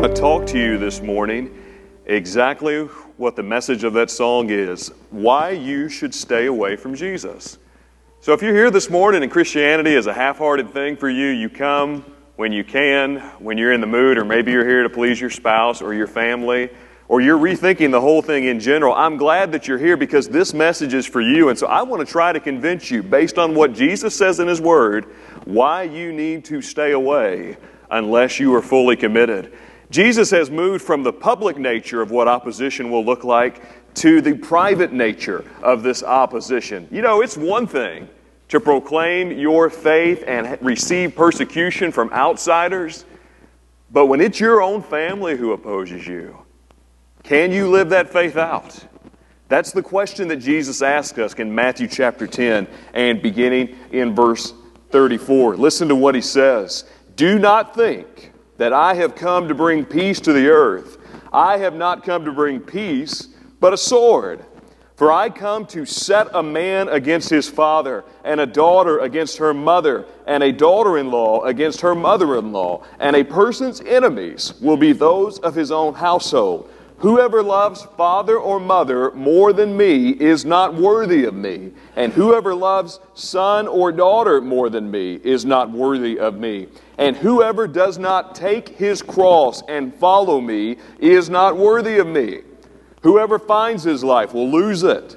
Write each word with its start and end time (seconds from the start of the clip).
want 0.00 0.14
to 0.14 0.20
talk 0.20 0.46
to 0.46 0.60
you 0.60 0.78
this 0.78 1.02
morning 1.02 1.52
exactly 2.06 2.82
what 3.16 3.34
the 3.34 3.42
message 3.42 3.82
of 3.82 3.94
that 3.94 4.08
song 4.08 4.48
is 4.48 4.92
why 5.10 5.50
you 5.50 5.88
should 5.88 6.14
stay 6.14 6.46
away 6.46 6.76
from 6.76 6.94
Jesus. 6.94 7.58
So, 8.20 8.32
if 8.32 8.40
you're 8.40 8.54
here 8.54 8.70
this 8.70 8.90
morning 8.90 9.24
and 9.24 9.32
Christianity 9.32 9.92
is 9.96 10.06
a 10.06 10.14
half 10.14 10.38
hearted 10.38 10.72
thing 10.72 10.96
for 10.96 11.10
you, 11.10 11.26
you 11.26 11.50
come 11.50 12.02
when 12.36 12.52
you 12.52 12.62
can, 12.62 13.18
when 13.40 13.58
you're 13.58 13.72
in 13.72 13.80
the 13.80 13.88
mood, 13.88 14.18
or 14.18 14.24
maybe 14.24 14.52
you're 14.52 14.64
here 14.64 14.84
to 14.84 14.88
please 14.88 15.20
your 15.20 15.30
spouse 15.30 15.82
or 15.82 15.92
your 15.92 16.06
family, 16.06 16.70
or 17.08 17.20
you're 17.20 17.36
rethinking 17.36 17.90
the 17.90 18.00
whole 18.00 18.22
thing 18.22 18.44
in 18.44 18.60
general, 18.60 18.94
I'm 18.94 19.16
glad 19.16 19.50
that 19.50 19.66
you're 19.66 19.78
here 19.78 19.96
because 19.96 20.28
this 20.28 20.54
message 20.54 20.94
is 20.94 21.06
for 21.06 21.20
you. 21.20 21.48
And 21.48 21.58
so 21.58 21.66
I 21.66 21.82
want 21.82 22.06
to 22.06 22.12
try 22.12 22.32
to 22.32 22.38
convince 22.38 22.88
you, 22.88 23.02
based 23.02 23.36
on 23.36 23.52
what 23.52 23.72
Jesus 23.72 24.14
says 24.14 24.38
in 24.38 24.46
His 24.46 24.60
Word, 24.60 25.06
why 25.44 25.82
you 25.82 26.12
need 26.12 26.44
to 26.44 26.62
stay 26.62 26.92
away 26.92 27.56
unless 27.90 28.38
you 28.38 28.54
are 28.54 28.62
fully 28.62 28.94
committed. 28.94 29.52
Jesus 29.90 30.30
has 30.30 30.50
moved 30.50 30.84
from 30.84 31.02
the 31.02 31.12
public 31.12 31.56
nature 31.56 32.02
of 32.02 32.10
what 32.10 32.28
opposition 32.28 32.90
will 32.90 33.04
look 33.04 33.24
like 33.24 33.62
to 33.94 34.20
the 34.20 34.34
private 34.34 34.92
nature 34.92 35.44
of 35.62 35.82
this 35.82 36.02
opposition. 36.02 36.86
You 36.90 37.02
know, 37.02 37.22
it's 37.22 37.36
one 37.36 37.66
thing 37.66 38.08
to 38.48 38.60
proclaim 38.60 39.32
your 39.32 39.70
faith 39.70 40.24
and 40.26 40.58
receive 40.60 41.14
persecution 41.14 41.90
from 41.90 42.12
outsiders, 42.12 43.04
but 43.90 44.06
when 44.06 44.20
it's 44.20 44.40
your 44.40 44.62
own 44.62 44.82
family 44.82 45.36
who 45.36 45.52
opposes 45.52 46.06
you, 46.06 46.36
can 47.22 47.50
you 47.50 47.68
live 47.68 47.90
that 47.90 48.10
faith 48.10 48.36
out? 48.36 48.86
That's 49.48 49.72
the 49.72 49.82
question 49.82 50.28
that 50.28 50.36
Jesus 50.36 50.82
asked 50.82 51.18
us 51.18 51.34
in 51.34 51.54
Matthew 51.54 51.88
chapter 51.88 52.26
10 52.26 52.68
and 52.92 53.22
beginning 53.22 53.76
in 53.92 54.14
verse 54.14 54.52
34. 54.90 55.56
Listen 55.56 55.88
to 55.88 55.94
what 55.94 56.14
he 56.14 56.20
says. 56.20 56.84
Do 57.16 57.38
not 57.38 57.74
think 57.74 58.32
that 58.58 58.72
I 58.72 58.94
have 58.94 59.14
come 59.14 59.48
to 59.48 59.54
bring 59.54 59.84
peace 59.84 60.20
to 60.20 60.32
the 60.32 60.48
earth. 60.48 60.98
I 61.32 61.58
have 61.58 61.74
not 61.74 62.04
come 62.04 62.24
to 62.26 62.32
bring 62.32 62.60
peace, 62.60 63.28
but 63.60 63.72
a 63.72 63.76
sword. 63.76 64.44
For 64.96 65.12
I 65.12 65.30
come 65.30 65.64
to 65.66 65.86
set 65.86 66.26
a 66.34 66.42
man 66.42 66.88
against 66.88 67.30
his 67.30 67.48
father, 67.48 68.04
and 68.24 68.40
a 68.40 68.46
daughter 68.46 68.98
against 68.98 69.38
her 69.38 69.54
mother, 69.54 70.06
and 70.26 70.42
a 70.42 70.50
daughter 70.50 70.98
in 70.98 71.10
law 71.10 71.44
against 71.44 71.82
her 71.82 71.94
mother 71.94 72.36
in 72.36 72.52
law, 72.52 72.84
and 72.98 73.14
a 73.14 73.22
person's 73.22 73.80
enemies 73.82 74.54
will 74.60 74.76
be 74.76 74.92
those 74.92 75.38
of 75.38 75.54
his 75.54 75.70
own 75.70 75.94
household. 75.94 76.68
Whoever 76.98 77.44
loves 77.44 77.84
father 77.96 78.36
or 78.36 78.58
mother 78.58 79.12
more 79.12 79.52
than 79.52 79.76
me 79.76 80.10
is 80.10 80.44
not 80.44 80.74
worthy 80.74 81.24
of 81.24 81.34
me, 81.34 81.70
and 81.94 82.12
whoever 82.12 82.56
loves 82.56 82.98
son 83.14 83.68
or 83.68 83.92
daughter 83.92 84.40
more 84.40 84.68
than 84.68 84.90
me 84.90 85.20
is 85.22 85.44
not 85.44 85.70
worthy 85.70 86.18
of 86.18 86.38
me. 86.38 86.66
And 86.98 87.16
whoever 87.16 87.68
does 87.68 87.98
not 87.98 88.34
take 88.34 88.70
his 88.70 89.00
cross 89.00 89.62
and 89.68 89.94
follow 89.94 90.40
me 90.40 90.78
is 90.98 91.30
not 91.30 91.56
worthy 91.56 91.98
of 91.98 92.08
me. 92.08 92.40
Whoever 93.02 93.38
finds 93.38 93.84
his 93.84 94.02
life 94.02 94.34
will 94.34 94.50
lose 94.50 94.82
it, 94.82 95.16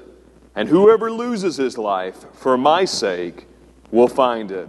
and 0.54 0.68
whoever 0.68 1.10
loses 1.10 1.56
his 1.56 1.76
life 1.76 2.26
for 2.32 2.56
my 2.56 2.84
sake 2.84 3.48
will 3.90 4.08
find 4.08 4.52
it. 4.52 4.68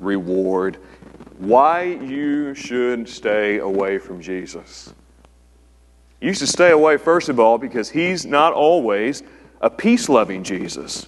reward. 0.00 0.78
Why 1.38 1.82
you 1.82 2.54
should 2.54 3.08
stay 3.08 3.58
away 3.58 3.98
from 3.98 4.20
Jesus. 4.20 4.92
You 6.20 6.34
should 6.34 6.48
stay 6.48 6.70
away, 6.70 6.98
first 6.98 7.28
of 7.28 7.40
all, 7.40 7.56
because 7.56 7.88
he's 7.90 8.26
not 8.26 8.52
always 8.52 9.22
a 9.60 9.70
peace 9.70 10.08
loving 10.08 10.44
Jesus. 10.44 11.06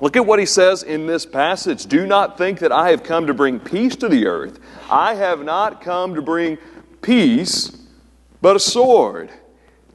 Look 0.00 0.16
at 0.16 0.26
what 0.26 0.38
he 0.38 0.46
says 0.46 0.82
in 0.82 1.06
this 1.06 1.24
passage. 1.24 1.86
Do 1.86 2.06
not 2.06 2.36
think 2.36 2.58
that 2.60 2.72
I 2.72 2.90
have 2.90 3.02
come 3.02 3.26
to 3.26 3.34
bring 3.34 3.58
peace 3.58 3.96
to 3.96 4.08
the 4.08 4.26
earth. 4.26 4.58
I 4.90 5.14
have 5.14 5.42
not 5.44 5.80
come 5.80 6.14
to 6.14 6.22
bring 6.22 6.58
peace, 7.02 7.72
but 8.40 8.54
a 8.56 8.60
sword. 8.60 9.30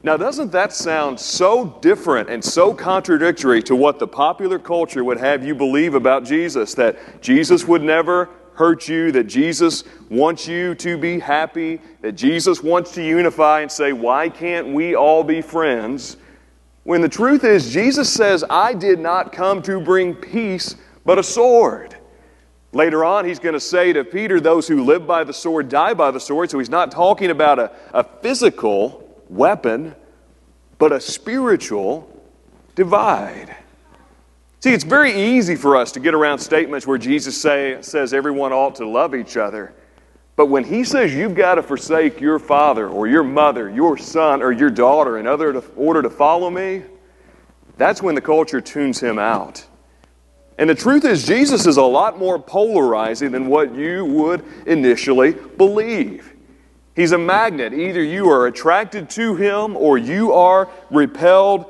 Now, 0.02 0.16
doesn't 0.16 0.52
that 0.52 0.72
sound 0.72 1.20
so 1.20 1.78
different 1.82 2.30
and 2.30 2.42
so 2.42 2.72
contradictory 2.72 3.62
to 3.64 3.76
what 3.76 3.98
the 3.98 4.06
popular 4.06 4.58
culture 4.58 5.04
would 5.04 5.18
have 5.18 5.44
you 5.44 5.54
believe 5.54 5.94
about 5.94 6.24
Jesus? 6.24 6.72
That 6.74 7.20
Jesus 7.20 7.66
would 7.66 7.82
never 7.82 8.30
hurt 8.54 8.88
you, 8.88 9.12
that 9.12 9.24
Jesus 9.24 9.84
wants 10.08 10.48
you 10.48 10.74
to 10.76 10.96
be 10.96 11.18
happy, 11.18 11.80
that 12.00 12.12
Jesus 12.12 12.62
wants 12.62 12.92
to 12.92 13.04
unify 13.04 13.60
and 13.60 13.70
say, 13.70 13.92
Why 13.92 14.30
can't 14.30 14.68
we 14.68 14.94
all 14.94 15.22
be 15.22 15.42
friends? 15.42 16.16
When 16.84 17.02
the 17.02 17.08
truth 17.08 17.44
is, 17.44 17.70
Jesus 17.72 18.10
says, 18.10 18.42
I 18.48 18.72
did 18.72 19.00
not 19.00 19.32
come 19.32 19.60
to 19.62 19.80
bring 19.80 20.14
peace, 20.14 20.76
but 21.04 21.18
a 21.18 21.22
sword. 21.22 21.96
Later 22.72 23.04
on, 23.04 23.26
he's 23.26 23.38
going 23.38 23.52
to 23.52 23.60
say 23.60 23.92
to 23.92 24.02
Peter, 24.02 24.40
Those 24.40 24.66
who 24.66 24.82
live 24.82 25.06
by 25.06 25.24
the 25.24 25.34
sword 25.34 25.68
die 25.68 25.92
by 25.92 26.10
the 26.10 26.20
sword. 26.20 26.50
So 26.50 26.58
he's 26.58 26.70
not 26.70 26.90
talking 26.90 27.30
about 27.30 27.58
a, 27.58 27.72
a 27.92 28.02
physical 28.02 28.99
weapon, 29.30 29.94
but 30.78 30.92
a 30.92 31.00
spiritual 31.00 32.06
divide. 32.74 33.56
See, 34.60 34.74
it's 34.74 34.84
very 34.84 35.12
easy 35.12 35.56
for 35.56 35.76
us 35.76 35.92
to 35.92 36.00
get 36.00 36.12
around 36.12 36.38
statements 36.38 36.86
where 36.86 36.98
Jesus 36.98 37.40
say, 37.40 37.78
says 37.80 38.12
everyone 38.12 38.52
ought 38.52 38.74
to 38.76 38.86
love 38.86 39.14
each 39.14 39.38
other. 39.38 39.72
But 40.36 40.46
when 40.46 40.64
he 40.64 40.84
says 40.84 41.14
you've 41.14 41.34
got 41.34 41.54
to 41.56 41.62
forsake 41.62 42.20
your 42.20 42.38
father 42.38 42.88
or 42.88 43.06
your 43.06 43.22
mother, 43.22 43.70
your 43.70 43.96
son 43.96 44.42
or 44.42 44.52
your 44.52 44.70
daughter 44.70 45.18
in 45.18 45.26
order 45.26 45.54
to, 45.54 45.66
order 45.76 46.02
to 46.02 46.10
follow 46.10 46.50
me, 46.50 46.82
that's 47.76 48.02
when 48.02 48.14
the 48.14 48.20
culture 48.20 48.60
tunes 48.60 49.00
him 49.00 49.18
out. 49.18 49.66
And 50.58 50.68
the 50.68 50.74
truth 50.74 51.06
is, 51.06 51.26
Jesus 51.26 51.66
is 51.66 51.78
a 51.78 51.82
lot 51.82 52.18
more 52.18 52.38
polarizing 52.38 53.32
than 53.32 53.46
what 53.46 53.74
you 53.74 54.04
would 54.04 54.44
initially 54.66 55.32
believe. 55.32 56.29
He's 57.00 57.12
a 57.12 57.18
magnet. 57.18 57.72
Either 57.72 58.02
you 58.02 58.28
are 58.28 58.46
attracted 58.46 59.08
to 59.12 59.34
him 59.34 59.74
or 59.74 59.96
you 59.96 60.34
are 60.34 60.68
repelled 60.90 61.64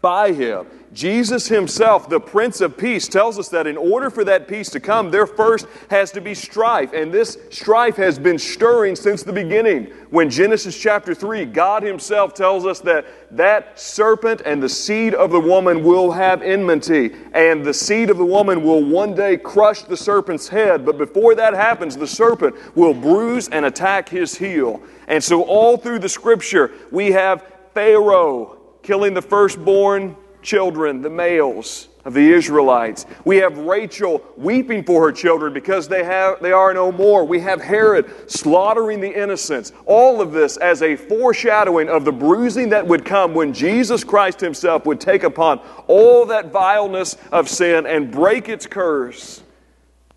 by 0.00 0.30
him. 0.30 0.64
Jesus 0.92 1.46
himself, 1.46 2.08
the 2.08 2.18
Prince 2.18 2.60
of 2.60 2.76
Peace, 2.76 3.06
tells 3.06 3.38
us 3.38 3.48
that 3.50 3.68
in 3.68 3.76
order 3.76 4.10
for 4.10 4.24
that 4.24 4.48
peace 4.48 4.68
to 4.70 4.80
come, 4.80 5.12
there 5.12 5.26
first 5.26 5.68
has 5.88 6.10
to 6.10 6.20
be 6.20 6.34
strife. 6.34 6.92
And 6.92 7.12
this 7.12 7.38
strife 7.50 7.94
has 7.94 8.18
been 8.18 8.38
stirring 8.38 8.96
since 8.96 9.22
the 9.22 9.32
beginning. 9.32 9.92
When 10.10 10.28
Genesis 10.28 10.76
chapter 10.76 11.14
3, 11.14 11.44
God 11.44 11.84
himself 11.84 12.34
tells 12.34 12.66
us 12.66 12.80
that 12.80 13.06
that 13.36 13.78
serpent 13.78 14.42
and 14.44 14.60
the 14.60 14.68
seed 14.68 15.14
of 15.14 15.30
the 15.30 15.38
woman 15.38 15.84
will 15.84 16.10
have 16.10 16.42
enmity, 16.42 17.14
and 17.34 17.64
the 17.64 17.74
seed 17.74 18.10
of 18.10 18.18
the 18.18 18.24
woman 18.24 18.64
will 18.64 18.82
one 18.82 19.14
day 19.14 19.36
crush 19.36 19.82
the 19.82 19.96
serpent's 19.96 20.48
head. 20.48 20.84
But 20.84 20.98
before 20.98 21.36
that 21.36 21.54
happens, 21.54 21.96
the 21.96 22.06
serpent 22.08 22.56
will 22.76 22.94
bruise 22.94 23.48
and 23.48 23.64
attack 23.64 24.08
his 24.08 24.36
heel. 24.36 24.82
And 25.06 25.22
so, 25.22 25.42
all 25.44 25.76
through 25.76 26.00
the 26.00 26.08
scripture, 26.08 26.72
we 26.90 27.12
have 27.12 27.44
Pharaoh 27.74 28.58
killing 28.82 29.14
the 29.14 29.22
firstborn 29.22 30.16
children, 30.42 31.02
the 31.02 31.10
males 31.10 31.88
of 32.04 32.14
the 32.14 32.32
Israelites. 32.32 33.04
We 33.24 33.36
have 33.38 33.58
Rachel 33.58 34.22
weeping 34.36 34.84
for 34.84 35.06
her 35.06 35.12
children 35.12 35.52
because 35.52 35.86
they, 35.86 36.02
have, 36.02 36.40
they 36.40 36.52
are 36.52 36.72
no 36.72 36.90
more. 36.90 37.24
We 37.24 37.40
have 37.40 37.60
Herod 37.60 38.30
slaughtering 38.30 39.00
the 39.00 39.22
innocents. 39.22 39.72
All 39.84 40.20
of 40.20 40.32
this 40.32 40.56
as 40.56 40.82
a 40.82 40.96
foreshadowing 40.96 41.88
of 41.88 42.04
the 42.04 42.12
bruising 42.12 42.70
that 42.70 42.86
would 42.86 43.04
come 43.04 43.34
when 43.34 43.52
Jesus 43.52 44.02
Christ 44.02 44.40
Himself 44.40 44.86
would 44.86 45.00
take 45.00 45.24
upon 45.24 45.60
all 45.86 46.24
that 46.26 46.50
vileness 46.50 47.16
of 47.32 47.48
sin 47.48 47.86
and 47.86 48.10
break 48.10 48.48
its 48.48 48.66
curse 48.66 49.42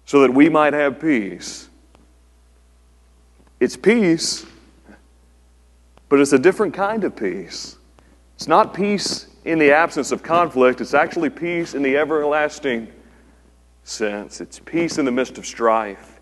so 0.06 0.22
that 0.22 0.34
we 0.34 0.50
might 0.50 0.74
have 0.74 1.00
peace. 1.00 1.70
It's 3.60 3.78
peace, 3.78 4.46
but 6.10 6.20
it's 6.20 6.34
a 6.34 6.40
different 6.40 6.74
kind 6.74 7.04
of 7.04 7.16
peace. 7.16 7.78
It's 8.36 8.48
not 8.48 8.74
peace 8.74 9.28
in 9.46 9.60
the 9.60 9.72
absence 9.72 10.12
of 10.12 10.24
conflict, 10.24 10.82
it's 10.82 10.94
actually 10.94 11.30
peace 11.30 11.74
in 11.74 11.84
the 11.84 11.98
everlasting 11.98 12.88
sense. 13.84 14.40
It's 14.40 14.60
peace 14.60 14.98
in 14.98 15.06
the 15.06 15.12
midst 15.12 15.38
of 15.38 15.46
strife. 15.46 16.22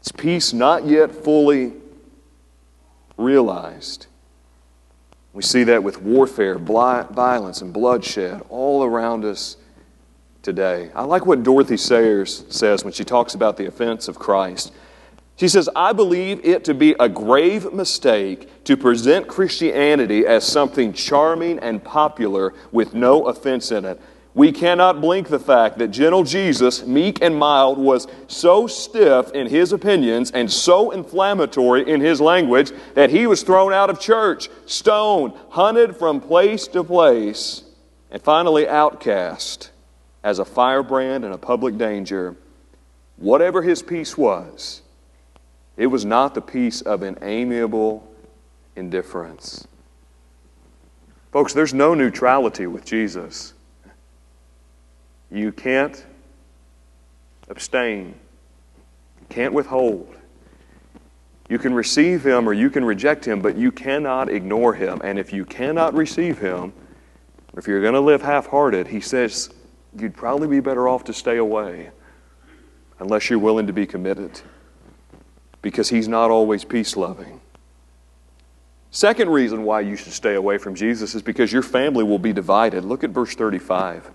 It's 0.00 0.12
peace 0.12 0.52
not 0.52 0.86
yet 0.86 1.14
fully 1.14 1.72
realized. 3.16 4.06
We 5.32 5.42
see 5.42 5.64
that 5.64 5.82
with 5.82 6.00
warfare, 6.00 6.56
violence, 6.56 7.60
and 7.60 7.72
bloodshed 7.72 8.42
all 8.48 8.84
around 8.84 9.24
us 9.24 9.56
today. 10.42 10.90
I 10.94 11.02
like 11.04 11.26
what 11.26 11.42
Dorothy 11.42 11.76
Sayers 11.76 12.44
says 12.48 12.82
when 12.82 12.92
she 12.92 13.04
talks 13.04 13.34
about 13.34 13.56
the 13.56 13.66
offense 13.66 14.08
of 14.08 14.18
Christ. 14.18 14.72
She 15.38 15.46
says, 15.46 15.68
I 15.76 15.92
believe 15.92 16.44
it 16.44 16.64
to 16.64 16.74
be 16.74 16.96
a 16.98 17.08
grave 17.08 17.72
mistake 17.72 18.64
to 18.64 18.76
present 18.76 19.28
Christianity 19.28 20.26
as 20.26 20.44
something 20.44 20.92
charming 20.92 21.60
and 21.60 21.82
popular 21.82 22.54
with 22.72 22.92
no 22.92 23.28
offense 23.28 23.70
in 23.70 23.84
it. 23.84 24.00
We 24.34 24.50
cannot 24.50 25.00
blink 25.00 25.28
the 25.28 25.38
fact 25.38 25.78
that 25.78 25.88
gentle 25.88 26.24
Jesus, 26.24 26.84
meek 26.84 27.22
and 27.22 27.36
mild, 27.36 27.78
was 27.78 28.08
so 28.26 28.66
stiff 28.66 29.30
in 29.30 29.46
his 29.46 29.72
opinions 29.72 30.32
and 30.32 30.50
so 30.50 30.90
inflammatory 30.90 31.88
in 31.88 32.00
his 32.00 32.20
language 32.20 32.72
that 32.94 33.10
he 33.10 33.28
was 33.28 33.44
thrown 33.44 33.72
out 33.72 33.90
of 33.90 34.00
church, 34.00 34.48
stoned, 34.66 35.34
hunted 35.50 35.96
from 35.96 36.20
place 36.20 36.66
to 36.68 36.82
place, 36.82 37.62
and 38.10 38.20
finally 38.20 38.66
outcast 38.66 39.70
as 40.24 40.40
a 40.40 40.44
firebrand 40.44 41.24
and 41.24 41.32
a 41.32 41.38
public 41.38 41.78
danger. 41.78 42.34
Whatever 43.18 43.62
his 43.62 43.82
peace 43.82 44.18
was, 44.18 44.82
it 45.78 45.86
was 45.86 46.04
not 46.04 46.34
the 46.34 46.42
peace 46.42 46.82
of 46.82 47.02
an 47.02 47.16
amiable 47.22 48.06
indifference. 48.74 49.66
Folks, 51.30 51.54
there's 51.54 51.72
no 51.72 51.94
neutrality 51.94 52.66
with 52.66 52.84
Jesus. 52.84 53.54
You 55.30 55.52
can't 55.52 56.04
abstain, 57.48 58.14
you 59.20 59.26
can't 59.28 59.54
withhold. 59.54 60.14
You 61.48 61.58
can 61.58 61.72
receive 61.72 62.26
him 62.26 62.46
or 62.46 62.52
you 62.52 62.68
can 62.68 62.84
reject 62.84 63.26
him, 63.26 63.40
but 63.40 63.56
you 63.56 63.72
cannot 63.72 64.28
ignore 64.28 64.74
him. 64.74 65.00
And 65.02 65.18
if 65.18 65.32
you 65.32 65.46
cannot 65.46 65.94
receive 65.94 66.38
him, 66.38 66.74
if 67.56 67.66
you're 67.66 67.80
going 67.80 67.94
to 67.94 68.00
live 68.00 68.20
half 68.20 68.46
hearted, 68.46 68.88
he 68.88 69.00
says 69.00 69.48
you'd 69.98 70.14
probably 70.14 70.48
be 70.48 70.60
better 70.60 70.88
off 70.88 71.04
to 71.04 71.14
stay 71.14 71.38
away 71.38 71.90
unless 72.98 73.30
you're 73.30 73.38
willing 73.38 73.66
to 73.66 73.72
be 73.72 73.86
committed 73.86 74.42
because 75.68 75.90
he's 75.90 76.08
not 76.08 76.30
always 76.30 76.64
peace 76.64 76.96
loving. 76.96 77.42
Second 78.90 79.28
reason 79.28 79.64
why 79.64 79.82
you 79.82 79.96
should 79.96 80.14
stay 80.14 80.34
away 80.34 80.56
from 80.56 80.74
Jesus 80.74 81.14
is 81.14 81.20
because 81.20 81.52
your 81.52 81.62
family 81.62 82.02
will 82.02 82.18
be 82.18 82.32
divided. 82.32 82.86
Look 82.86 83.04
at 83.04 83.10
verse 83.10 83.34
35. 83.34 84.10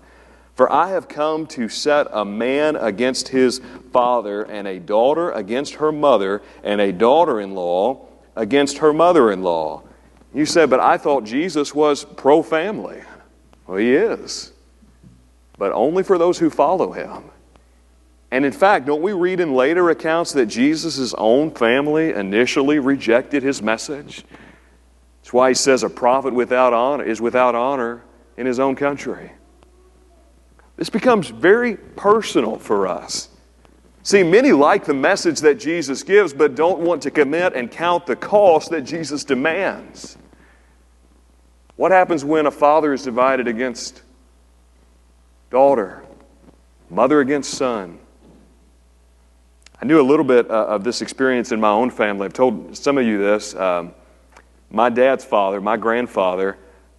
For 0.56 0.70
I 0.72 0.88
have 0.88 1.06
come 1.06 1.46
to 1.48 1.68
set 1.68 2.08
a 2.10 2.24
man 2.24 2.74
against 2.74 3.28
his 3.28 3.60
father, 3.92 4.42
and 4.42 4.66
a 4.66 4.80
daughter 4.80 5.30
against 5.30 5.74
her 5.74 5.92
mother, 5.92 6.42
and 6.64 6.80
a 6.80 6.90
daughter 6.90 7.40
in 7.40 7.54
law 7.54 8.08
against 8.34 8.78
her 8.78 8.92
mother 8.92 9.30
in 9.30 9.44
law. 9.44 9.84
You 10.34 10.46
said, 10.46 10.70
but 10.70 10.80
I 10.80 10.98
thought 10.98 11.22
Jesus 11.22 11.72
was 11.72 12.02
pro 12.04 12.42
family. 12.42 13.00
Well, 13.68 13.78
he 13.78 13.94
is, 13.94 14.52
but 15.56 15.70
only 15.70 16.02
for 16.02 16.18
those 16.18 16.40
who 16.40 16.50
follow 16.50 16.90
him. 16.90 17.30
And 18.34 18.44
in 18.44 18.50
fact, 18.50 18.86
don't 18.86 19.00
we 19.00 19.12
read 19.12 19.38
in 19.38 19.54
later 19.54 19.90
accounts 19.90 20.32
that 20.32 20.46
Jesus' 20.46 21.14
own 21.16 21.52
family 21.52 22.12
initially 22.12 22.80
rejected 22.80 23.44
his 23.44 23.62
message? 23.62 24.24
That's 25.22 25.32
why 25.32 25.50
he 25.50 25.54
says 25.54 25.84
a 25.84 25.88
prophet 25.88 26.34
without 26.34 26.72
honor 26.72 27.04
is 27.04 27.20
without 27.20 27.54
honor 27.54 28.02
in 28.36 28.44
his 28.44 28.58
own 28.58 28.74
country. 28.74 29.30
This 30.74 30.90
becomes 30.90 31.28
very 31.28 31.76
personal 31.76 32.58
for 32.58 32.88
us. 32.88 33.28
See, 34.02 34.24
many 34.24 34.50
like 34.50 34.84
the 34.84 34.94
message 34.94 35.38
that 35.42 35.60
Jesus 35.60 36.02
gives, 36.02 36.34
but 36.34 36.56
don't 36.56 36.80
want 36.80 37.02
to 37.02 37.12
commit 37.12 37.54
and 37.54 37.70
count 37.70 38.04
the 38.04 38.16
cost 38.16 38.70
that 38.70 38.82
Jesus 38.82 39.22
demands. 39.22 40.18
What 41.76 41.92
happens 41.92 42.24
when 42.24 42.46
a 42.46 42.50
father 42.50 42.92
is 42.92 43.04
divided 43.04 43.46
against 43.46 44.02
daughter, 45.50 46.02
mother 46.90 47.20
against 47.20 47.52
son? 47.52 48.00
I 49.84 49.86
knew 49.86 50.00
a 50.00 50.02
little 50.02 50.24
bit 50.24 50.50
uh, 50.50 50.64
of 50.64 50.82
this 50.82 51.02
experience 51.02 51.52
in 51.52 51.60
my 51.60 51.68
own 51.68 51.90
family. 51.90 52.24
I've 52.24 52.32
told 52.32 52.74
some 52.74 52.96
of 52.96 53.04
you 53.04 53.18
this. 53.18 53.54
Um, 53.54 53.92
my 54.70 54.88
dad's 54.88 55.26
father, 55.26 55.60
my 55.60 55.76
grandfather, 55.76 56.56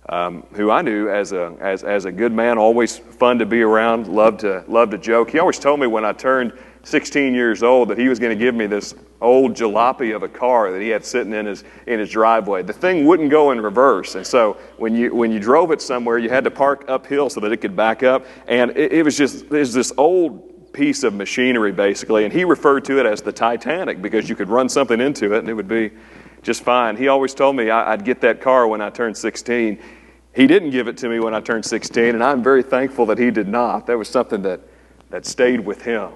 um, 0.08 0.46
who 0.52 0.70
I 0.70 0.84
knew 0.84 1.10
as 1.10 1.32
a, 1.32 1.56
as, 1.60 1.84
as 1.84 2.06
a 2.06 2.12
good 2.12 2.32
man, 2.32 2.60
always 2.60 2.96
fun 2.96 3.40
to 3.40 3.46
be 3.48 3.64
around, 3.64 4.08
loved 4.08 4.42
to, 4.42 4.64
loved 4.68 4.92
to 4.92 5.00
joke. 5.00 5.32
He 5.32 5.40
always 5.40 5.58
told 5.58 5.80
me 5.80 5.88
when 5.88 6.06
I 6.06 6.14
turned 6.14 6.54
16 6.84 7.34
years 7.34 7.64
old 7.64 7.90
that 7.90 7.98
he 7.98 8.08
was 8.08 8.20
going 8.20 8.38
to 8.38 8.40
give 8.40 8.54
me 8.54 8.68
this 8.68 8.94
old 9.20 9.56
jalopy 9.56 10.16
of 10.16 10.22
a 10.22 10.30
car 10.30 10.72
that 10.72 10.80
he 10.80 10.90
had 10.90 11.04
sitting 11.04 11.34
in 11.34 11.48
his, 11.48 11.64
in 11.88 12.00
his 12.00 12.12
driveway. 12.12 12.62
The 12.62 12.74
thing 12.74 13.08
wouldn't 13.08 13.32
go 13.32 13.50
in 13.50 13.60
reverse. 13.62 14.14
And 14.14 14.28
so 14.28 14.60
when 14.78 14.94
you, 14.94 15.12
when 15.16 15.32
you 15.32 15.40
drove 15.40 15.72
it 15.72 15.82
somewhere, 15.82 16.20
you 16.20 16.30
had 16.30 16.44
to 16.44 16.52
park 16.52 16.86
uphill 16.88 17.32
so 17.32 17.40
that 17.40 17.52
it 17.52 17.58
could 17.58 17.76
back 17.76 18.04
up. 18.04 18.28
And 18.48 18.70
it, 18.78 18.92
it 18.92 19.04
was 19.04 19.18
just, 19.18 19.46
it 19.46 19.52
was 19.52 19.74
this 19.74 19.92
old 19.98 20.55
piece 20.76 21.04
of 21.04 21.14
machinery, 21.14 21.72
basically. 21.72 22.26
And 22.26 22.34
he 22.34 22.44
referred 22.44 22.86
to 22.86 23.00
it 23.00 23.06
as 23.06 23.22
the 23.22 23.32
Titanic 23.32 24.02
because 24.02 24.30
you 24.30 24.36
could 24.36 24.50
run 24.50 24.68
something 24.68 25.00
into 25.00 25.34
it 25.34 25.40
and 25.40 25.50
it 25.50 25.54
would 25.54 25.68
be 25.68 25.92
just 26.44 26.64
fine. 26.64 26.98
He 26.98 27.08
always 27.08 27.34
told 27.34 27.56
me 27.56 27.70
I'd 27.70 28.06
get 28.06 28.22
that 28.22 28.42
car 28.42 28.68
when 28.68 28.82
I 28.82 28.90
turned 28.90 29.18
16. 29.18 29.80
He 30.36 30.48
didn't 30.48 30.72
give 30.72 30.88
it 30.88 30.98
to 30.98 31.10
me 31.10 31.20
when 31.20 31.34
I 31.34 31.40
turned 31.40 31.66
16, 31.66 32.14
and 32.14 32.24
I'm 32.24 32.44
very 32.44 32.62
thankful 32.62 33.06
that 33.08 33.18
he 33.18 33.32
did 33.32 33.48
not. 33.48 33.88
That 33.88 33.98
was 33.98 34.10
something 34.10 34.42
that, 34.42 34.60
that 35.10 35.26
stayed 35.26 35.62
with 35.62 35.82
him. 35.82 36.12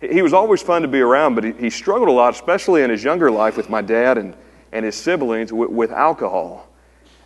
He 0.00 0.20
was 0.20 0.34
always 0.34 0.60
fun 0.60 0.82
to 0.82 0.88
be 0.88 1.00
around, 1.00 1.34
but 1.34 1.44
he, 1.44 1.70
struggled 1.70 2.10
a 2.10 2.12
lot, 2.12 2.34
especially 2.34 2.82
in 2.82 2.90
his 2.90 3.02
younger 3.02 3.30
life 3.30 3.56
with 3.56 3.70
my 3.70 3.80
dad 3.80 4.18
and, 4.18 4.36
and 4.70 4.84
his 4.84 4.94
siblings, 4.94 5.50
with, 5.50 5.70
with 5.70 5.92
alcohol. 5.92 6.68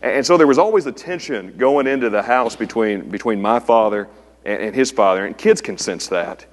And 0.01 0.25
so 0.25 0.37
there 0.37 0.47
was 0.47 0.59
always 0.59 0.87
a 0.87 0.93
tension 0.93 1.57
going 1.57 1.89
into 1.89 2.09
the 2.09 2.23
house 2.23 2.55
between, 2.55 3.11
between 3.11 3.43
my 3.43 3.59
father 3.59 4.09
and, 4.45 4.63
and 4.63 4.75
his 4.77 4.93
father, 4.93 5.27
and 5.27 5.37
kids 5.37 5.61
can 5.61 5.77
sense 5.77 6.07
that. 6.07 6.47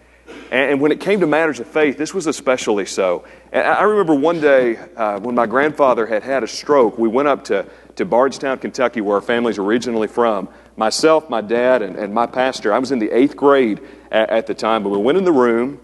And 0.51 0.79
when 0.79 0.91
it 0.91 0.99
came 0.99 1.19
to 1.19 1.27
matters 1.27 1.59
of 1.59 1.67
faith, 1.67 1.97
this 1.97 2.13
was 2.13 2.27
especially 2.27 2.85
so. 2.85 3.25
And 3.51 3.65
I 3.67 3.83
remember 3.83 4.13
one 4.13 4.39
day 4.39 4.77
uh, 4.95 5.19
when 5.19 5.35
my 5.35 5.45
grandfather 5.45 6.05
had 6.05 6.23
had 6.23 6.43
a 6.43 6.47
stroke, 6.47 6.97
we 6.97 7.07
went 7.07 7.27
up 7.27 7.43
to, 7.45 7.65
to 7.95 8.05
Bardstown, 8.05 8.59
Kentucky, 8.59 9.01
where 9.01 9.15
our 9.15 9.21
family's 9.21 9.57
originally 9.57 10.07
from. 10.07 10.47
Myself, 10.77 11.29
my 11.29 11.41
dad, 11.41 11.81
and, 11.81 11.95
and 11.95 12.13
my 12.13 12.25
pastor. 12.25 12.73
I 12.73 12.79
was 12.79 12.91
in 12.91 12.99
the 12.99 13.11
eighth 13.11 13.35
grade 13.35 13.81
at, 14.11 14.29
at 14.29 14.47
the 14.47 14.53
time, 14.53 14.83
but 14.83 14.89
we 14.89 14.97
went 14.97 15.17
in 15.17 15.23
the 15.23 15.31
room, 15.31 15.79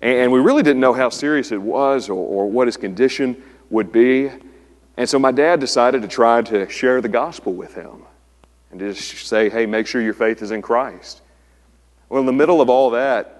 and 0.00 0.30
we 0.30 0.40
really 0.40 0.62
didn't 0.62 0.80
know 0.80 0.92
how 0.92 1.08
serious 1.08 1.50
it 1.50 1.60
was 1.60 2.08
or, 2.08 2.14
or 2.14 2.50
what 2.50 2.68
his 2.68 2.76
condition 2.76 3.42
would 3.70 3.90
be. 3.90 4.30
And 4.96 5.08
so 5.08 5.18
my 5.18 5.32
dad 5.32 5.60
decided 5.60 6.02
to 6.02 6.08
try 6.08 6.42
to 6.42 6.68
share 6.68 7.00
the 7.00 7.08
gospel 7.08 7.52
with 7.52 7.74
him 7.74 8.02
and 8.70 8.80
just 8.80 9.26
say, 9.26 9.48
hey, 9.48 9.66
make 9.66 9.86
sure 9.86 10.00
your 10.00 10.14
faith 10.14 10.42
is 10.42 10.50
in 10.50 10.62
Christ. 10.62 11.20
Well, 12.08 12.20
in 12.20 12.26
the 12.26 12.32
middle 12.32 12.60
of 12.60 12.68
all 12.68 12.90
that, 12.90 13.33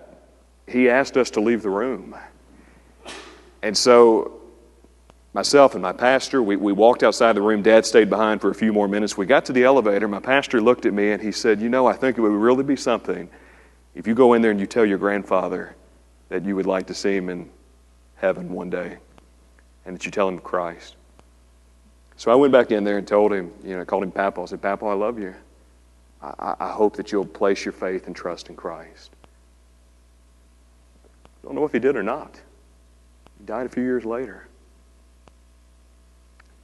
he 0.66 0.88
asked 0.88 1.16
us 1.16 1.30
to 1.30 1.40
leave 1.40 1.62
the 1.62 1.70
room. 1.70 2.16
And 3.62 3.76
so, 3.76 4.40
myself 5.32 5.74
and 5.74 5.82
my 5.82 5.92
pastor, 5.92 6.42
we, 6.42 6.56
we 6.56 6.72
walked 6.72 7.02
outside 7.02 7.34
the 7.34 7.42
room. 7.42 7.62
Dad 7.62 7.86
stayed 7.86 8.10
behind 8.10 8.40
for 8.40 8.50
a 8.50 8.54
few 8.54 8.72
more 8.72 8.88
minutes. 8.88 9.16
We 9.16 9.26
got 9.26 9.44
to 9.46 9.52
the 9.52 9.64
elevator. 9.64 10.08
My 10.08 10.20
pastor 10.20 10.60
looked 10.60 10.86
at 10.86 10.92
me 10.92 11.12
and 11.12 11.22
he 11.22 11.32
said, 11.32 11.60
You 11.60 11.68
know, 11.68 11.86
I 11.86 11.94
think 11.94 12.18
it 12.18 12.20
would 12.20 12.32
really 12.32 12.64
be 12.64 12.76
something 12.76 13.28
if 13.94 14.06
you 14.06 14.14
go 14.14 14.32
in 14.32 14.42
there 14.42 14.50
and 14.50 14.60
you 14.60 14.66
tell 14.66 14.84
your 14.84 14.98
grandfather 14.98 15.76
that 16.28 16.44
you 16.44 16.56
would 16.56 16.66
like 16.66 16.86
to 16.88 16.94
see 16.94 17.16
him 17.16 17.28
in 17.28 17.48
heaven 18.16 18.50
one 18.50 18.70
day 18.70 18.98
and 19.84 19.94
that 19.94 20.04
you 20.04 20.10
tell 20.10 20.28
him 20.28 20.38
Christ. 20.38 20.96
So 22.16 22.30
I 22.30 22.34
went 22.34 22.52
back 22.52 22.70
in 22.70 22.84
there 22.84 22.98
and 22.98 23.06
told 23.06 23.32
him, 23.32 23.52
you 23.64 23.74
know, 23.74 23.82
I 23.82 23.84
called 23.84 24.04
him 24.04 24.12
Papa. 24.12 24.40
I 24.40 24.44
said, 24.46 24.62
Papa, 24.62 24.86
I 24.86 24.94
love 24.94 25.18
you. 25.18 25.34
I, 26.22 26.54
I 26.60 26.68
hope 26.70 26.96
that 26.96 27.12
you'll 27.12 27.26
place 27.26 27.64
your 27.64 27.72
faith 27.72 28.06
and 28.06 28.16
trust 28.16 28.48
in 28.48 28.56
Christ. 28.56 29.10
Don't 31.44 31.54
know 31.54 31.64
if 31.64 31.72
he 31.72 31.78
did 31.78 31.94
or 31.94 32.02
not. 32.02 32.40
He 33.38 33.44
died 33.44 33.66
a 33.66 33.68
few 33.68 33.82
years 33.82 34.04
later. 34.04 34.48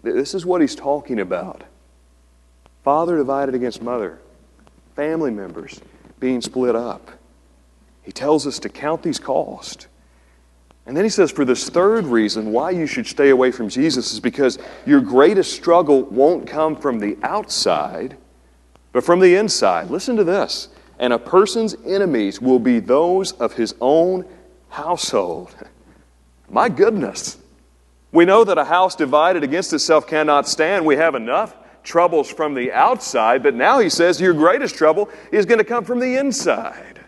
This 0.02 0.34
is 0.34 0.46
what 0.46 0.62
he's 0.62 0.74
talking 0.74 1.20
about. 1.20 1.62
Father 2.82 3.18
divided 3.18 3.54
against 3.54 3.82
mother, 3.82 4.18
family 4.96 5.30
members 5.30 5.80
being 6.18 6.40
split 6.40 6.74
up. 6.74 7.10
He 8.02 8.12
tells 8.12 8.46
us 8.46 8.58
to 8.60 8.70
count 8.70 9.02
these 9.02 9.18
costs. 9.18 9.86
And 10.86 10.96
then 10.96 11.04
he 11.04 11.10
says, 11.10 11.30
for 11.30 11.44
this 11.44 11.68
third 11.68 12.06
reason 12.06 12.50
why 12.50 12.70
you 12.70 12.86
should 12.86 13.06
stay 13.06 13.28
away 13.28 13.50
from 13.50 13.68
Jesus 13.68 14.12
is 14.12 14.20
because 14.20 14.58
your 14.86 15.02
greatest 15.02 15.52
struggle 15.52 16.04
won't 16.04 16.46
come 16.46 16.74
from 16.74 16.98
the 16.98 17.18
outside, 17.22 18.16
but 18.92 19.04
from 19.04 19.20
the 19.20 19.34
inside. 19.34 19.90
Listen 19.90 20.16
to 20.16 20.24
this. 20.24 20.70
And 20.98 21.12
a 21.12 21.18
person's 21.18 21.76
enemies 21.86 22.40
will 22.40 22.58
be 22.58 22.80
those 22.80 23.32
of 23.32 23.52
his 23.52 23.74
own 23.80 24.24
household. 24.70 25.54
My 26.48 26.68
goodness. 26.68 27.36
We 28.12 28.24
know 28.24 28.42
that 28.44 28.58
a 28.58 28.64
house 28.64 28.96
divided 28.96 29.44
against 29.44 29.72
itself 29.72 30.06
cannot 30.06 30.48
stand. 30.48 30.84
We 30.84 30.96
have 30.96 31.14
enough 31.14 31.54
troubles 31.82 32.30
from 32.30 32.54
the 32.54 32.72
outside, 32.72 33.42
but 33.42 33.54
now 33.54 33.78
he 33.78 33.88
says 33.88 34.20
your 34.20 34.34
greatest 34.34 34.74
trouble 34.74 35.08
is 35.30 35.46
going 35.46 35.58
to 35.58 35.64
come 35.64 35.84
from 35.84 36.00
the 36.00 36.16
inside. 36.16 37.00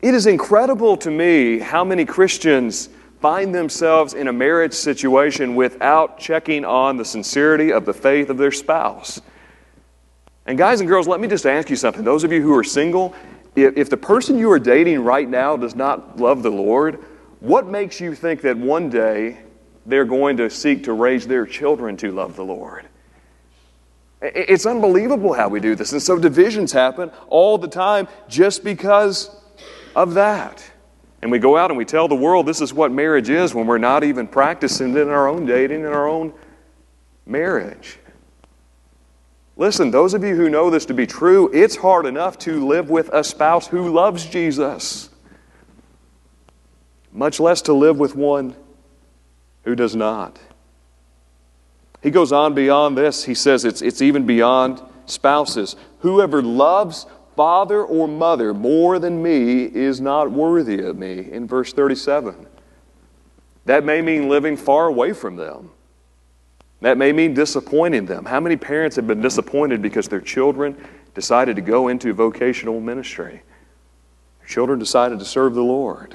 It 0.00 0.14
is 0.14 0.26
incredible 0.26 0.96
to 0.98 1.10
me 1.10 1.58
how 1.58 1.84
many 1.84 2.04
Christians 2.04 2.88
find 3.20 3.54
themselves 3.54 4.12
in 4.12 4.28
a 4.28 4.32
marriage 4.32 4.74
situation 4.74 5.54
without 5.54 6.18
checking 6.18 6.64
on 6.64 6.96
the 6.96 7.04
sincerity 7.04 7.72
of 7.72 7.86
the 7.86 7.94
faith 7.94 8.28
of 8.28 8.36
their 8.36 8.52
spouse. 8.52 9.20
And, 10.46 10.58
guys 10.58 10.80
and 10.80 10.88
girls, 10.88 11.08
let 11.08 11.20
me 11.20 11.28
just 11.28 11.46
ask 11.46 11.70
you 11.70 11.76
something. 11.76 12.04
Those 12.04 12.22
of 12.22 12.32
you 12.32 12.42
who 12.42 12.54
are 12.54 12.64
single, 12.64 13.14
if, 13.56 13.76
if 13.76 13.90
the 13.90 13.96
person 13.96 14.38
you 14.38 14.50
are 14.50 14.58
dating 14.58 15.02
right 15.02 15.28
now 15.28 15.56
does 15.56 15.74
not 15.74 16.18
love 16.18 16.42
the 16.42 16.50
Lord, 16.50 17.04
what 17.40 17.66
makes 17.66 18.00
you 18.00 18.14
think 18.14 18.40
that 18.42 18.56
one 18.56 18.90
day 18.90 19.38
they're 19.86 20.04
going 20.04 20.36
to 20.38 20.48
seek 20.48 20.84
to 20.84 20.92
raise 20.92 21.26
their 21.26 21.46
children 21.46 21.96
to 21.98 22.10
love 22.10 22.36
the 22.36 22.44
Lord? 22.44 22.86
It's 24.22 24.64
unbelievable 24.64 25.34
how 25.34 25.48
we 25.48 25.60
do 25.60 25.74
this. 25.74 25.92
And 25.92 26.02
so 26.02 26.18
divisions 26.18 26.72
happen 26.72 27.10
all 27.28 27.58
the 27.58 27.68
time 27.68 28.08
just 28.28 28.64
because 28.64 29.36
of 29.94 30.14
that. 30.14 30.64
And 31.20 31.30
we 31.30 31.38
go 31.38 31.56
out 31.56 31.70
and 31.70 31.76
we 31.76 31.84
tell 31.84 32.08
the 32.08 32.14
world 32.14 32.46
this 32.46 32.60
is 32.60 32.72
what 32.72 32.90
marriage 32.92 33.28
is 33.28 33.54
when 33.54 33.66
we're 33.66 33.78
not 33.78 34.04
even 34.04 34.26
practicing 34.26 34.90
it 34.90 34.98
in 34.98 35.08
our 35.08 35.28
own 35.28 35.46
dating, 35.46 35.80
in 35.80 35.86
our 35.86 36.08
own 36.08 36.32
marriage. 37.26 37.98
Listen, 39.56 39.90
those 39.90 40.14
of 40.14 40.24
you 40.24 40.34
who 40.34 40.48
know 40.48 40.68
this 40.68 40.86
to 40.86 40.94
be 40.94 41.06
true, 41.06 41.50
it's 41.52 41.76
hard 41.76 42.06
enough 42.06 42.38
to 42.40 42.66
live 42.66 42.90
with 42.90 43.08
a 43.10 43.22
spouse 43.22 43.68
who 43.68 43.88
loves 43.88 44.26
Jesus, 44.26 45.10
much 47.12 47.38
less 47.38 47.62
to 47.62 47.72
live 47.72 47.98
with 47.98 48.16
one 48.16 48.56
who 49.62 49.76
does 49.76 49.94
not. 49.94 50.38
He 52.02 52.10
goes 52.10 52.32
on 52.32 52.54
beyond 52.54 52.98
this. 52.98 53.24
He 53.24 53.34
says 53.34 53.64
it's, 53.64 53.80
it's 53.80 54.02
even 54.02 54.26
beyond 54.26 54.82
spouses. 55.06 55.76
Whoever 56.00 56.42
loves 56.42 57.06
father 57.36 57.82
or 57.82 58.06
mother 58.06 58.52
more 58.52 58.98
than 58.98 59.22
me 59.22 59.64
is 59.64 60.00
not 60.00 60.30
worthy 60.30 60.82
of 60.82 60.98
me, 60.98 61.32
in 61.32 61.46
verse 61.46 61.72
37. 61.72 62.46
That 63.64 63.84
may 63.84 64.02
mean 64.02 64.28
living 64.28 64.56
far 64.56 64.88
away 64.88 65.12
from 65.12 65.36
them. 65.36 65.70
That 66.84 66.98
may 66.98 67.12
mean 67.12 67.32
disappointing 67.32 68.04
them. 68.04 68.26
How 68.26 68.40
many 68.40 68.56
parents 68.56 68.94
have 68.96 69.06
been 69.06 69.22
disappointed 69.22 69.80
because 69.80 70.06
their 70.06 70.20
children 70.20 70.76
decided 71.14 71.56
to 71.56 71.62
go 71.62 71.88
into 71.88 72.12
vocational 72.12 72.78
ministry? 72.78 73.40
Their 74.40 74.48
children 74.48 74.78
decided 74.78 75.18
to 75.18 75.24
serve 75.24 75.54
the 75.54 75.64
Lord. 75.64 76.14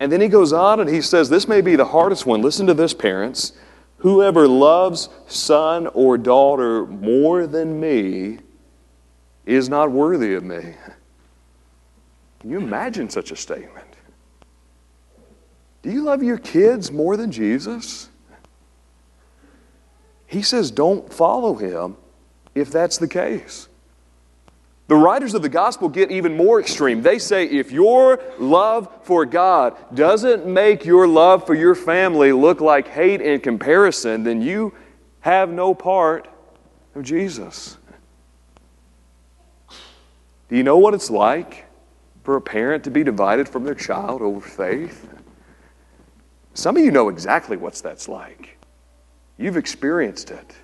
And 0.00 0.10
then 0.10 0.20
he 0.20 0.26
goes 0.26 0.52
on 0.52 0.80
and 0.80 0.90
he 0.90 1.00
says, 1.00 1.30
This 1.30 1.46
may 1.46 1.60
be 1.60 1.76
the 1.76 1.84
hardest 1.84 2.26
one. 2.26 2.42
Listen 2.42 2.66
to 2.66 2.74
this, 2.74 2.92
parents. 2.92 3.52
Whoever 3.98 4.48
loves 4.48 5.10
son 5.28 5.86
or 5.86 6.18
daughter 6.18 6.86
more 6.86 7.46
than 7.46 7.78
me 7.78 8.40
is 9.46 9.68
not 9.68 9.92
worthy 9.92 10.34
of 10.34 10.42
me. 10.42 10.74
Can 12.40 12.50
you 12.50 12.58
imagine 12.58 13.10
such 13.10 13.30
a 13.30 13.36
statement? 13.36 13.94
Do 15.82 15.92
you 15.92 16.02
love 16.02 16.24
your 16.24 16.38
kids 16.38 16.90
more 16.90 17.16
than 17.16 17.30
Jesus? 17.30 18.08
He 20.30 20.42
says, 20.42 20.70
don't 20.70 21.12
follow 21.12 21.56
him 21.56 21.96
if 22.54 22.70
that's 22.70 22.98
the 22.98 23.08
case. 23.08 23.68
The 24.86 24.94
writers 24.94 25.34
of 25.34 25.42
the 25.42 25.48
gospel 25.48 25.88
get 25.88 26.12
even 26.12 26.36
more 26.36 26.60
extreme. 26.60 27.02
They 27.02 27.18
say 27.18 27.46
if 27.46 27.72
your 27.72 28.20
love 28.38 28.88
for 29.02 29.26
God 29.26 29.76
doesn't 29.92 30.46
make 30.46 30.84
your 30.84 31.08
love 31.08 31.46
for 31.46 31.54
your 31.54 31.74
family 31.74 32.30
look 32.30 32.60
like 32.60 32.86
hate 32.86 33.20
in 33.20 33.40
comparison, 33.40 34.22
then 34.22 34.40
you 34.40 34.72
have 35.18 35.50
no 35.50 35.74
part 35.74 36.28
of 36.94 37.02
Jesus. 37.02 37.76
Do 40.48 40.56
you 40.56 40.62
know 40.62 40.78
what 40.78 40.94
it's 40.94 41.10
like 41.10 41.66
for 42.22 42.36
a 42.36 42.40
parent 42.40 42.84
to 42.84 42.90
be 42.92 43.02
divided 43.02 43.48
from 43.48 43.64
their 43.64 43.74
child 43.74 44.22
over 44.22 44.40
faith? 44.40 45.08
Some 46.54 46.76
of 46.76 46.84
you 46.84 46.92
know 46.92 47.08
exactly 47.08 47.56
what 47.56 47.74
that's 47.74 48.08
like. 48.08 48.59
You've 49.40 49.56
experienced 49.56 50.30
it. 50.30 50.54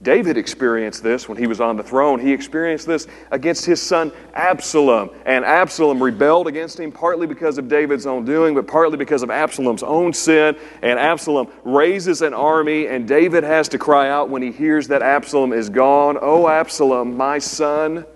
David 0.00 0.38
experienced 0.38 1.02
this 1.02 1.28
when 1.28 1.36
he 1.36 1.46
was 1.46 1.60
on 1.60 1.76
the 1.76 1.82
throne. 1.82 2.18
He 2.18 2.32
experienced 2.32 2.86
this 2.86 3.06
against 3.30 3.66
his 3.66 3.80
son 3.82 4.12
Absalom. 4.32 5.10
And 5.26 5.44
Absalom 5.44 6.02
rebelled 6.02 6.46
against 6.46 6.80
him 6.80 6.90
partly 6.90 7.26
because 7.26 7.58
of 7.58 7.68
David's 7.68 8.06
own 8.06 8.24
doing, 8.24 8.54
but 8.54 8.66
partly 8.66 8.96
because 8.96 9.22
of 9.22 9.30
Absalom's 9.30 9.82
own 9.82 10.14
sin. 10.14 10.56
And 10.82 10.98
Absalom 10.98 11.48
raises 11.64 12.22
an 12.22 12.32
army, 12.32 12.86
and 12.86 13.06
David 13.06 13.44
has 13.44 13.68
to 13.68 13.78
cry 13.78 14.08
out 14.08 14.30
when 14.30 14.40
he 14.40 14.50
hears 14.50 14.88
that 14.88 15.02
Absalom 15.02 15.52
is 15.52 15.68
gone 15.68 16.18
Oh, 16.20 16.48
Absalom, 16.48 17.14
my 17.16 17.38
son, 17.38 18.06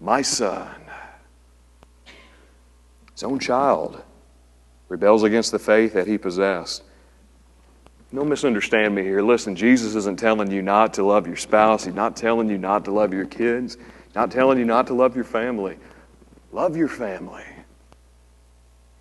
my 0.00 0.22
son. 0.22 0.72
His 3.12 3.24
own 3.24 3.40
child 3.40 4.02
rebels 4.88 5.24
against 5.24 5.50
the 5.50 5.58
faith 5.58 5.94
that 5.94 6.06
he 6.06 6.16
possessed. 6.16 6.84
Don't 8.14 8.28
misunderstand 8.28 8.94
me 8.94 9.02
here. 9.02 9.20
Listen, 9.20 9.56
Jesus 9.56 9.94
isn't 9.94 10.18
telling 10.18 10.50
you 10.50 10.62
not 10.62 10.94
to 10.94 11.04
love 11.04 11.26
your 11.26 11.36
spouse. 11.36 11.84
He's 11.84 11.94
not 11.94 12.16
telling 12.16 12.48
you 12.48 12.56
not 12.56 12.84
to 12.84 12.92
love 12.92 13.12
your 13.12 13.26
kids. 13.26 13.76
He's 13.76 14.14
not 14.14 14.30
telling 14.30 14.58
you 14.58 14.64
not 14.64 14.86
to 14.86 14.94
love 14.94 15.16
your 15.16 15.24
family. 15.24 15.76
Love 16.52 16.76
your 16.76 16.88
family. 16.88 17.44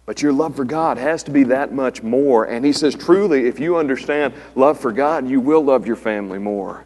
But 0.06 0.22
your 0.22 0.34
love 0.34 0.56
for 0.56 0.66
God 0.66 0.98
has 0.98 1.24
to 1.24 1.32
be 1.32 1.44
that 1.46 1.72
much 1.72 2.04
more. 2.04 2.46
And 2.46 2.66
he 2.66 2.74
says, 2.74 2.96
truly, 2.96 3.48
if 3.48 3.60
you 3.60 3.78
understand 3.78 4.34
love 4.56 4.80
for 4.80 4.92
God, 4.92 5.28
you 5.30 5.40
will 5.40 5.64
love 5.64 5.88
your 5.88 5.96
family 5.96 6.40
more. 6.40 6.86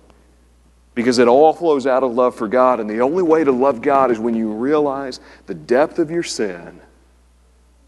Because 0.96 1.20
it 1.20 1.28
all 1.28 1.54
flows 1.54 1.88
out 1.88 2.04
of 2.04 2.14
love 2.14 2.36
for 2.36 2.48
God. 2.48 2.80
And 2.80 2.90
the 2.90 3.02
only 3.02 3.24
way 3.24 3.44
to 3.44 3.52
love 3.52 3.82
God 3.82 4.12
is 4.12 4.20
when 4.20 4.36
you 4.36 4.52
realize 4.52 5.22
the 5.48 5.54
depth 5.54 6.00
of 6.00 6.12
your 6.12 6.24
sin 6.24 6.82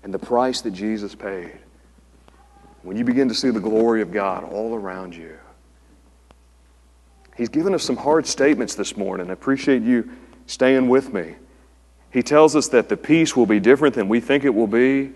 and 0.04 0.14
the 0.14 0.20
price 0.20 0.62
that 0.62 0.72
Jesus 0.72 1.16
paid 1.16 1.61
when 2.84 2.98
you 2.98 3.04
begin 3.04 3.28
to 3.30 3.36
see 3.36 3.50
the 3.50 3.60
glory 3.60 4.02
of 4.02 4.12
God 4.12 4.44
all 4.44 4.76
around 4.76 5.16
you. 5.16 5.38
He's 7.38 7.50
given 7.50 7.74
us 7.74 7.84
some 7.84 7.98
hard 7.98 8.26
statements 8.26 8.76
this 8.76 8.98
morning. 8.98 9.30
I 9.30 9.34
appreciate 9.34 9.82
you 9.82 10.12
staying 10.48 10.90
with 10.90 11.14
me. 11.14 11.36
He 12.12 12.22
tells 12.22 12.56
us 12.56 12.68
that 12.70 12.90
the 12.90 12.98
peace 12.98 13.36
will 13.36 13.46
be 13.46 13.60
different 13.60 13.96
than 13.96 14.10
we 14.10 14.20
think 14.20 14.44
it 14.44 14.54
will 14.54 14.68
be. 14.68 15.12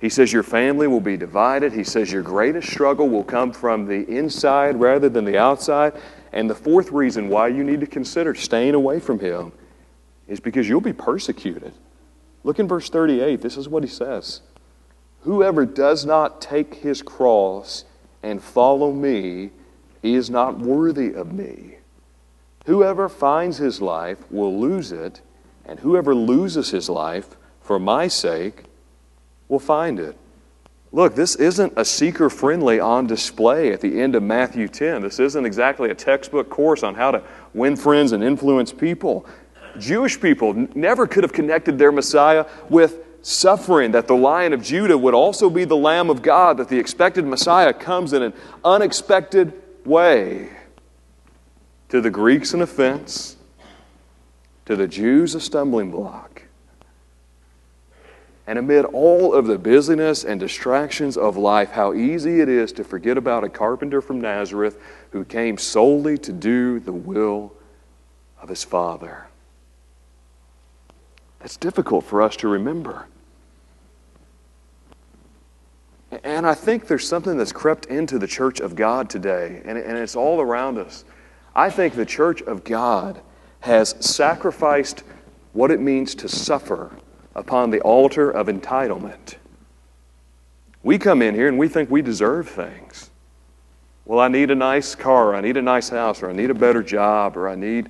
He 0.00 0.08
says 0.08 0.32
your 0.32 0.42
family 0.42 0.86
will 0.86 1.00
be 1.00 1.16
divided. 1.16 1.72
He 1.72 1.84
says 1.84 2.10
your 2.10 2.22
greatest 2.22 2.70
struggle 2.70 3.08
will 3.08 3.24
come 3.24 3.52
from 3.52 3.86
the 3.86 4.08
inside 4.08 4.76
rather 4.80 5.08
than 5.08 5.24
the 5.24 5.38
outside. 5.38 5.94
And 6.32 6.48
the 6.48 6.54
fourth 6.54 6.90
reason 6.90 7.28
why 7.28 7.48
you 7.48 7.64
need 7.64 7.80
to 7.80 7.86
consider 7.86 8.34
staying 8.34 8.74
away 8.74 9.00
from 9.00 9.18
him 9.18 9.52
is 10.26 10.40
because 10.40 10.68
you'll 10.68 10.80
be 10.80 10.92
persecuted. 10.92 11.72
Look 12.44 12.58
in 12.58 12.66
verse 12.66 12.88
38. 12.88 13.40
This 13.40 13.56
is 13.56 13.68
what 13.68 13.82
he 13.82 13.88
says. 13.88 14.40
Whoever 15.22 15.64
does 15.64 16.04
not 16.04 16.40
take 16.40 16.76
his 16.76 17.02
cross 17.02 17.84
and 18.22 18.42
follow 18.42 18.92
me 18.92 19.50
is 20.02 20.28
not 20.28 20.58
worthy 20.58 21.12
of 21.12 21.32
me. 21.32 21.76
Whoever 22.66 23.08
finds 23.08 23.58
his 23.58 23.80
life 23.80 24.18
will 24.30 24.58
lose 24.58 24.92
it, 24.92 25.20
and 25.64 25.80
whoever 25.80 26.14
loses 26.14 26.70
his 26.70 26.88
life 26.88 27.36
for 27.60 27.78
my 27.78 28.08
sake 28.08 28.64
will 29.48 29.60
find 29.60 30.00
it. 30.00 30.16
Look, 30.92 31.14
this 31.14 31.36
isn't 31.36 31.72
a 31.76 31.84
seeker 31.84 32.28
friendly 32.28 32.78
on 32.78 33.06
display 33.06 33.72
at 33.72 33.80
the 33.80 34.00
end 34.00 34.14
of 34.14 34.22
Matthew 34.22 34.68
10. 34.68 35.02
This 35.02 35.20
isn't 35.20 35.46
exactly 35.46 35.90
a 35.90 35.94
textbook 35.94 36.50
course 36.50 36.82
on 36.82 36.94
how 36.94 37.12
to 37.12 37.22
win 37.54 37.76
friends 37.76 38.12
and 38.12 38.22
influence 38.22 38.72
people. 38.72 39.24
Jewish 39.78 40.20
people 40.20 40.52
never 40.74 41.06
could 41.06 41.24
have 41.24 41.32
connected 41.32 41.78
their 41.78 41.92
Messiah 41.92 42.44
with 42.68 43.11
suffering, 43.22 43.92
that 43.92 44.08
the 44.08 44.16
Lion 44.16 44.52
of 44.52 44.62
Judah 44.62 44.98
would 44.98 45.14
also 45.14 45.48
be 45.48 45.64
the 45.64 45.76
Lamb 45.76 46.10
of 46.10 46.22
God, 46.22 46.58
that 46.58 46.68
the 46.68 46.78
expected 46.78 47.24
Messiah 47.24 47.72
comes 47.72 48.12
in 48.12 48.22
an 48.22 48.34
unexpected 48.64 49.52
way. 49.84 50.50
To 51.88 52.00
the 52.00 52.10
Greeks, 52.10 52.52
an 52.52 52.62
offense, 52.62 53.36
to 54.66 54.76
the 54.76 54.88
Jews, 54.88 55.34
a 55.34 55.40
stumbling 55.40 55.90
block. 55.90 56.42
And 58.46 58.58
amid 58.58 58.84
all 58.86 59.34
of 59.34 59.46
the 59.46 59.58
busyness 59.58 60.24
and 60.24 60.40
distractions 60.40 61.16
of 61.16 61.36
life, 61.36 61.70
how 61.70 61.94
easy 61.94 62.40
it 62.40 62.48
is 62.48 62.72
to 62.72 62.84
forget 62.84 63.16
about 63.16 63.44
a 63.44 63.48
carpenter 63.48 64.00
from 64.00 64.20
Nazareth 64.20 64.80
who 65.10 65.24
came 65.24 65.58
solely 65.58 66.18
to 66.18 66.32
do 66.32 66.80
the 66.80 66.92
will 66.92 67.52
of 68.40 68.48
his 68.48 68.64
Father. 68.64 69.28
That's 71.38 71.56
difficult 71.56 72.04
for 72.04 72.22
us 72.22 72.36
to 72.36 72.48
remember. 72.48 73.06
And 76.22 76.46
I 76.46 76.54
think 76.54 76.86
there's 76.86 77.08
something 77.08 77.38
that's 77.38 77.52
crept 77.52 77.86
into 77.86 78.18
the 78.18 78.26
church 78.26 78.60
of 78.60 78.76
God 78.76 79.08
today, 79.08 79.62
and, 79.64 79.78
it's 79.78 80.16
all 80.16 80.40
around 80.40 80.78
us. 80.78 81.04
I 81.54 81.70
think 81.70 81.94
the 81.94 82.04
church 82.04 82.42
of 82.42 82.64
God 82.64 83.20
has 83.60 83.94
sacrificed 84.00 85.04
what 85.52 85.70
it 85.70 85.80
means 85.80 86.14
to 86.16 86.28
suffer 86.28 86.90
upon 87.34 87.70
the 87.70 87.80
altar 87.80 88.30
of 88.30 88.48
entitlement. 88.48 89.36
We 90.82 90.98
come 90.98 91.22
in 91.22 91.34
here 91.34 91.48
and 91.48 91.58
we 91.58 91.68
think 91.68 91.90
we 91.90 92.02
deserve 92.02 92.48
things. 92.48 93.10
Well, 94.04 94.18
I 94.18 94.28
need 94.28 94.50
a 94.50 94.54
nice 94.54 94.94
car, 94.94 95.28
or 95.28 95.34
I 95.34 95.40
need 95.40 95.56
a 95.56 95.62
nice 95.62 95.88
house, 95.88 96.22
or 96.22 96.28
I 96.28 96.32
need 96.32 96.50
a 96.50 96.54
better 96.54 96.82
job, 96.82 97.36
or 97.36 97.48
I 97.48 97.54
need 97.54 97.88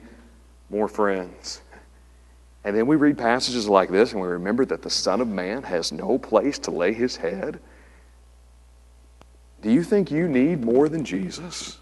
more 0.71 0.89
friends. 0.89 1.63
And 2.65 2.77
then 2.77 2.87
we 2.87 2.97
read 2.97 3.19
passages 3.19 3.69
like 3.69 3.91
this 3.91 4.13
and 4.13 4.21
we 4.21 4.29
remember 4.29 4.65
that 4.67 4.83
the 4.83 4.91
Son 4.91 5.21
of 5.21 5.29
Man 5.29 5.65
has 5.65 5.91
no 5.91 6.19
place 6.19 6.59
to 6.61 6.71
lay 6.71 6.93
his 6.93 7.17
head. 7.17 7.59
Do 9.63 9.71
you 9.71 9.83
think 9.83 10.11
you 10.11 10.29
need 10.29 10.65
more 10.65 10.89
than 10.89 11.05
Jesus? 11.05 11.79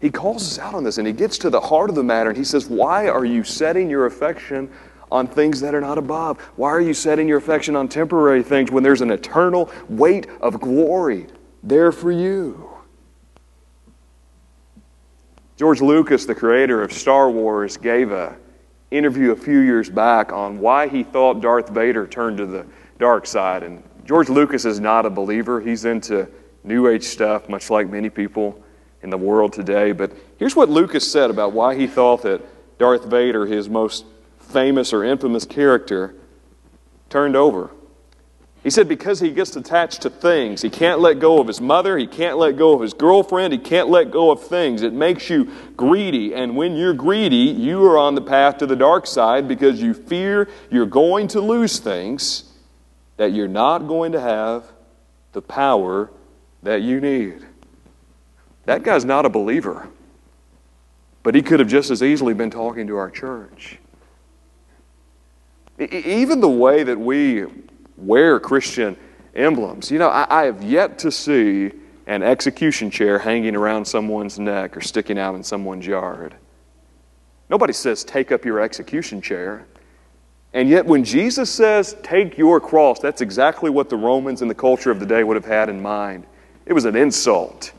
He 0.00 0.10
calls 0.10 0.42
us 0.42 0.58
out 0.58 0.74
on 0.74 0.84
this 0.84 0.98
and 0.98 1.06
he 1.06 1.12
gets 1.12 1.38
to 1.38 1.50
the 1.50 1.60
heart 1.60 1.90
of 1.90 1.96
the 1.96 2.02
matter 2.02 2.30
and 2.30 2.38
he 2.38 2.44
says, 2.44 2.68
Why 2.68 3.08
are 3.08 3.24
you 3.24 3.42
setting 3.42 3.90
your 3.90 4.06
affection 4.06 4.70
on 5.10 5.26
things 5.26 5.60
that 5.60 5.74
are 5.74 5.80
not 5.80 5.98
above? 5.98 6.40
Why 6.56 6.68
are 6.68 6.80
you 6.80 6.94
setting 6.94 7.26
your 7.26 7.38
affection 7.38 7.74
on 7.76 7.88
temporary 7.88 8.42
things 8.42 8.70
when 8.70 8.82
there's 8.82 9.00
an 9.00 9.10
eternal 9.10 9.70
weight 9.88 10.26
of 10.40 10.60
glory 10.60 11.26
there 11.62 11.92
for 11.92 12.12
you? 12.12 12.70
George 15.56 15.80
Lucas, 15.80 16.26
the 16.26 16.34
creator 16.34 16.82
of 16.82 16.92
Star 16.92 17.30
Wars, 17.30 17.76
gave 17.76 18.12
a 18.12 18.36
interview 18.90 19.32
a 19.32 19.36
few 19.36 19.60
years 19.60 19.90
back 19.90 20.32
on 20.32 20.60
why 20.60 20.86
he 20.86 21.02
thought 21.02 21.40
Darth 21.40 21.70
Vader 21.70 22.06
turned 22.06 22.36
to 22.36 22.46
the 22.46 22.66
dark 22.98 23.26
side. 23.26 23.62
And 23.62 23.82
George 24.06 24.28
Lucas 24.28 24.64
is 24.64 24.78
not 24.78 25.04
a 25.04 25.10
believer. 25.10 25.60
He's 25.60 25.84
into 25.84 26.28
New 26.62 26.86
Age 26.86 27.02
stuff, 27.02 27.48
much 27.48 27.70
like 27.70 27.90
many 27.90 28.08
people 28.08 28.62
in 29.02 29.10
the 29.10 29.18
world 29.18 29.52
today. 29.52 29.90
But 29.90 30.12
here's 30.38 30.54
what 30.54 30.68
Lucas 30.68 31.10
said 31.10 31.28
about 31.28 31.52
why 31.52 31.74
he 31.74 31.88
thought 31.88 32.22
that 32.22 32.40
Darth 32.78 33.04
Vader, 33.06 33.46
his 33.46 33.68
most 33.68 34.04
famous 34.38 34.92
or 34.92 35.02
infamous 35.02 35.44
character, 35.44 36.14
turned 37.10 37.34
over. 37.34 37.70
He 38.62 38.70
said 38.70 38.88
because 38.88 39.18
he 39.18 39.30
gets 39.30 39.54
attached 39.56 40.02
to 40.02 40.10
things. 40.10 40.62
He 40.62 40.70
can't 40.70 41.00
let 41.00 41.18
go 41.18 41.40
of 41.40 41.48
his 41.48 41.60
mother. 41.60 41.98
He 41.98 42.06
can't 42.06 42.38
let 42.38 42.56
go 42.56 42.74
of 42.74 42.80
his 42.80 42.94
girlfriend. 42.94 43.52
He 43.52 43.58
can't 43.58 43.88
let 43.88 44.12
go 44.12 44.30
of 44.30 44.42
things. 44.42 44.82
It 44.82 44.92
makes 44.92 45.30
you 45.30 45.52
greedy. 45.76 46.34
And 46.34 46.56
when 46.56 46.76
you're 46.76 46.94
greedy, 46.94 47.36
you 47.36 47.84
are 47.86 47.98
on 47.98 48.14
the 48.14 48.22
path 48.22 48.58
to 48.58 48.66
the 48.66 48.76
dark 48.76 49.06
side 49.06 49.48
because 49.48 49.82
you 49.82 49.94
fear 49.94 50.48
you're 50.70 50.86
going 50.86 51.28
to 51.28 51.40
lose 51.40 51.78
things 51.80 52.52
that 53.16 53.32
you're 53.32 53.48
not 53.48 53.80
going 53.80 54.12
to 54.12 54.20
have 54.20 54.64
the 55.32 55.42
power 55.42 56.10
that 56.62 56.82
you 56.82 57.00
need. 57.00 57.44
That 58.64 58.82
guy's 58.82 59.04
not 59.04 59.24
a 59.24 59.28
believer. 59.28 59.88
But 61.22 61.34
he 61.34 61.42
could 61.42 61.60
have 61.60 61.68
just 61.68 61.90
as 61.90 62.02
easily 62.02 62.34
been 62.34 62.50
talking 62.50 62.86
to 62.86 62.96
our 62.96 63.10
church. 63.10 63.78
Even 65.78 66.40
the 66.40 66.48
way 66.48 66.84
that 66.84 66.98
we 66.98 67.44
wear 67.96 68.38
Christian 68.38 68.96
emblems. 69.34 69.90
You 69.90 69.98
know, 69.98 70.08
I, 70.08 70.42
I, 70.42 70.44
have 70.44 70.62
yet 70.62 70.98
to 71.00 71.10
see 71.10 71.72
an 72.06 72.22
execution 72.22 72.90
chair 72.90 73.18
hanging 73.18 73.54
around 73.54 73.84
someone's 73.84 74.38
neck 74.38 74.76
or 74.76 74.80
sticking 74.80 75.18
out 75.18 75.34
in 75.34 75.42
someone's 75.42 75.86
yard. 75.86 76.34
Nobody 77.50 77.72
says, 77.72 78.04
take 78.04 78.32
up 78.32 78.44
your 78.44 78.60
execution 78.60 79.20
chair. 79.20 79.66
And 80.56 80.70
yet, 80.70 80.86
when 80.86 81.04
Jesus 81.04 81.50
says, 81.50 81.98
take 82.02 82.38
your 82.38 82.60
cross, 82.62 82.98
that's 82.98 83.20
exactly 83.20 83.68
what 83.68 83.90
the 83.90 83.96
Romans 83.98 84.40
and 84.40 84.50
the 84.50 84.54
culture 84.54 84.90
of 84.90 85.00
the 85.00 85.04
day 85.04 85.22
would 85.22 85.36
have 85.36 85.44
had 85.44 85.68
in 85.68 85.82
mind. 85.82 86.24
It 86.64 86.72
was 86.72 86.86
an 86.86 86.96
insult. 86.96 87.72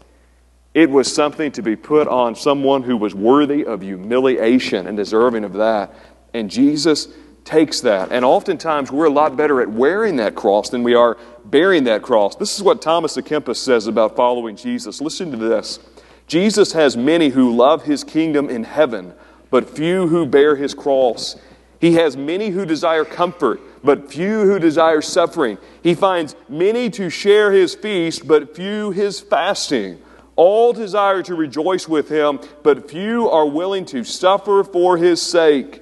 It 0.75 0.87
was 0.87 1.11
something 1.11 1.51
to 1.53 1.63
be 1.63 1.75
put 1.75 2.07
on 2.07 2.35
someone 2.35 2.83
who 2.83 2.95
was 2.95 3.15
worthy 3.15 3.65
of 3.65 3.81
humiliation 3.81 4.85
and 4.85 4.95
deserving 4.95 5.43
of 5.43 5.53
that. 5.53 5.91
And 6.35 6.51
Jesus 6.51 7.07
takes 7.43 7.81
that. 7.81 8.11
And 8.11 8.23
oftentimes 8.23 8.91
we're 8.91 9.05
a 9.05 9.09
lot 9.09 9.35
better 9.35 9.59
at 9.59 9.71
wearing 9.71 10.17
that 10.17 10.35
cross 10.35 10.69
than 10.69 10.83
we 10.83 10.93
are 10.93 11.17
bearing 11.45 11.85
that 11.85 12.03
cross. 12.03 12.35
This 12.35 12.55
is 12.55 12.61
what 12.61 12.79
Thomas 12.79 13.17
à 13.17 13.23
Kempis 13.23 13.57
says 13.57 13.87
about 13.87 14.15
following 14.15 14.55
Jesus. 14.55 15.01
Listen 15.01 15.31
to 15.31 15.37
this. 15.37 15.79
Jesus 16.27 16.73
has 16.73 16.95
many 16.95 17.29
who 17.29 17.55
love 17.55 17.85
his 17.85 18.03
kingdom 18.03 18.51
in 18.51 18.65
heaven, 18.65 19.15
but 19.49 19.67
few 19.67 20.09
who 20.09 20.27
bear 20.27 20.55
his 20.55 20.75
cross. 20.75 21.37
He 21.79 21.93
has 21.93 22.17
many 22.17 22.49
who 22.49 22.65
desire 22.65 23.05
comfort, 23.05 23.61
but 23.83 24.11
few 24.11 24.41
who 24.41 24.59
desire 24.59 25.01
suffering. 25.01 25.57
He 25.83 25.93
finds 25.93 26.35
many 26.49 26.89
to 26.91 27.09
share 27.09 27.51
his 27.51 27.75
feast, 27.75 28.27
but 28.27 28.55
few 28.55 28.91
his 28.91 29.19
fasting. 29.19 29.99
All 30.35 30.73
desire 30.73 31.23
to 31.23 31.35
rejoice 31.35 31.87
with 31.87 32.09
him, 32.09 32.39
but 32.63 32.89
few 32.89 33.29
are 33.29 33.45
willing 33.45 33.85
to 33.85 34.03
suffer 34.03 34.63
for 34.63 34.97
his 34.97 35.21
sake. 35.21 35.81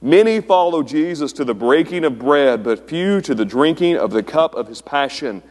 Many 0.00 0.40
follow 0.40 0.82
Jesus 0.82 1.32
to 1.32 1.44
the 1.44 1.54
breaking 1.54 2.04
of 2.04 2.18
bread, 2.18 2.62
but 2.62 2.88
few 2.88 3.20
to 3.22 3.34
the 3.34 3.44
drinking 3.44 3.96
of 3.96 4.10
the 4.10 4.22
cup 4.22 4.54
of 4.54 4.68
his 4.68 4.82
passion. 4.82 5.42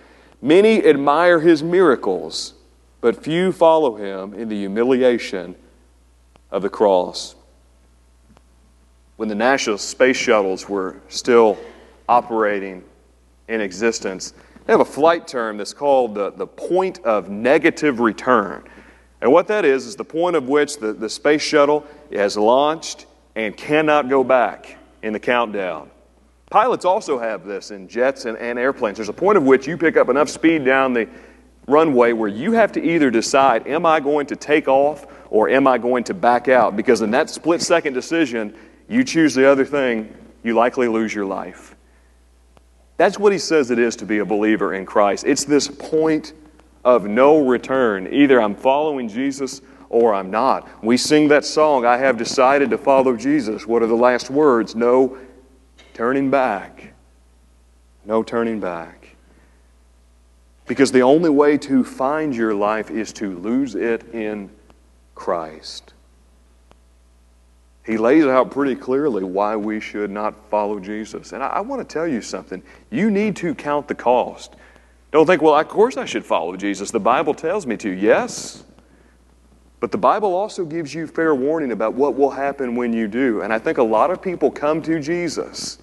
Many 0.41 0.85
admire 0.85 1.39
his 1.39 1.63
miracles, 1.63 2.53
but 3.01 3.23
few 3.23 3.51
follow 3.51 3.95
him 3.95 4.33
in 4.33 4.49
the 4.49 4.57
humiliation 4.57 5.55
of 6.51 6.61
the 6.61 6.69
cross. 6.69 7.35
When 9.17 9.29
the 9.29 9.35
national 9.35 9.77
space 9.77 10.17
shuttles 10.17 10.67
were 10.67 10.97
still 11.07 11.57
operating 12.09 12.83
in 13.47 13.61
existence, 13.61 14.33
they 14.65 14.73
have 14.73 14.79
a 14.79 14.85
flight 14.85 15.27
term 15.27 15.57
that's 15.57 15.73
called 15.73 16.15
the, 16.15 16.31
the 16.31 16.47
point 16.47 16.99
of 17.05 17.29
negative 17.29 17.99
return. 17.99 18.63
And 19.21 19.31
what 19.31 19.47
that 19.47 19.65
is, 19.65 19.85
is 19.85 19.95
the 19.95 20.03
point 20.03 20.35
of 20.35 20.47
which 20.47 20.77
the, 20.77 20.93
the 20.93 21.09
space 21.09 21.41
shuttle 21.41 21.85
has 22.11 22.37
launched 22.37 23.05
and 23.35 23.55
cannot 23.55 24.09
go 24.09 24.23
back 24.23 24.77
in 25.01 25.13
the 25.13 25.19
countdown. 25.19 25.89
Pilots 26.49 26.85
also 26.85 27.17
have 27.17 27.45
this 27.45 27.71
in 27.71 27.87
jets 27.87 28.25
and, 28.25 28.37
and 28.37 28.59
airplanes. 28.59 28.97
There's 28.97 29.09
a 29.09 29.13
point 29.13 29.37
of 29.37 29.43
which 29.43 29.67
you 29.67 29.77
pick 29.77 29.97
up 29.97 30.09
enough 30.09 30.29
speed 30.29 30.65
down 30.65 30.93
the 30.93 31.07
runway 31.67 32.13
where 32.13 32.29
you 32.29 32.51
have 32.51 32.71
to 32.73 32.83
either 32.83 33.09
decide, 33.09 33.65
am 33.67 33.85
I 33.85 33.99
going 33.99 34.27
to 34.27 34.35
take 34.35 34.67
off 34.67 35.07
or 35.29 35.49
am 35.49 35.67
I 35.67 35.77
going 35.77 36.03
to 36.05 36.13
back 36.13 36.47
out? 36.47 36.75
Because 36.75 37.01
in 37.01 37.11
that 37.11 37.29
split 37.29 37.61
second 37.61 37.93
decision, 37.93 38.55
you 38.89 39.03
choose 39.03 39.33
the 39.33 39.49
other 39.49 39.65
thing, 39.65 40.13
you 40.43 40.53
likely 40.53 40.87
lose 40.87 41.13
your 41.13 41.25
life. 41.25 41.75
That's 42.97 43.17
what 43.17 43.31
he 43.31 43.39
says 43.39 43.71
it 43.71 43.79
is 43.79 43.95
to 43.97 44.05
be 44.05 44.19
a 44.19 44.25
believer 44.25 44.73
in 44.73 44.85
Christ. 44.85 45.25
It's 45.25 45.45
this 45.45 45.67
point 45.67 46.33
of 46.85 47.05
no 47.05 47.45
return. 47.45 48.13
Either 48.13 48.41
I'm 48.41 48.55
following 48.55 49.07
Jesus 49.07 49.61
or 49.89 50.13
I'm 50.13 50.31
not. 50.31 50.67
We 50.83 50.97
sing 50.97 51.27
that 51.29 51.45
song, 51.45 51.85
I 51.85 51.97
have 51.97 52.17
decided 52.17 52.69
to 52.71 52.77
follow 52.77 53.15
Jesus. 53.15 53.67
What 53.67 53.83
are 53.83 53.87
the 53.87 53.95
last 53.95 54.29
words? 54.29 54.75
No 54.75 55.17
turning 55.93 56.29
back. 56.29 56.93
No 58.05 58.23
turning 58.23 58.59
back. 58.59 59.15
Because 60.65 60.91
the 60.91 61.01
only 61.01 61.29
way 61.29 61.57
to 61.59 61.83
find 61.83 62.35
your 62.35 62.53
life 62.53 62.89
is 62.89 63.13
to 63.13 63.37
lose 63.37 63.75
it 63.75 64.13
in 64.13 64.49
Christ. 65.13 65.93
He 67.85 67.97
lays 67.97 68.25
out 68.25 68.49
pretty 68.49 68.75
clearly 68.75 69.23
why 69.23 69.55
we 69.55 69.79
should 69.79 70.09
not 70.09 70.49
follow 70.49 70.79
Jesus. 70.79 71.33
And 71.33 71.43
I, 71.43 71.47
I 71.47 71.59
want 71.61 71.87
to 71.87 71.93
tell 71.93 72.07
you 72.07 72.21
something. 72.21 72.63
You 72.89 73.11
need 73.11 73.35
to 73.37 73.53
count 73.53 73.87
the 73.87 73.95
cost. 73.95 74.55
Don't 75.11 75.25
think, 75.25 75.41
well, 75.41 75.55
of 75.55 75.67
course 75.67 75.97
I 75.97 76.05
should 76.05 76.25
follow 76.25 76.55
Jesus. 76.55 76.91
The 76.91 76.99
Bible 76.99 77.33
tells 77.33 77.67
me 77.67 77.77
to. 77.77 77.89
Yes, 77.89 78.63
but 79.83 79.91
the 79.91 79.97
Bible 79.97 80.33
also 80.33 80.63
gives 80.63 80.93
you 80.93 81.07
fair 81.07 81.35
warning 81.35 81.73
about 81.73 81.93
what 81.93 82.15
will 82.15 82.29
happen 82.29 82.75
when 82.75 82.93
you 82.93 83.05
do. 83.05 83.41
And 83.41 83.51
I 83.51 83.59
think 83.59 83.79
a 83.79 83.83
lot 83.83 84.11
of 84.11 84.21
people 84.21 84.49
come 84.49 84.81
to 84.83 84.99
Jesus 85.01 85.77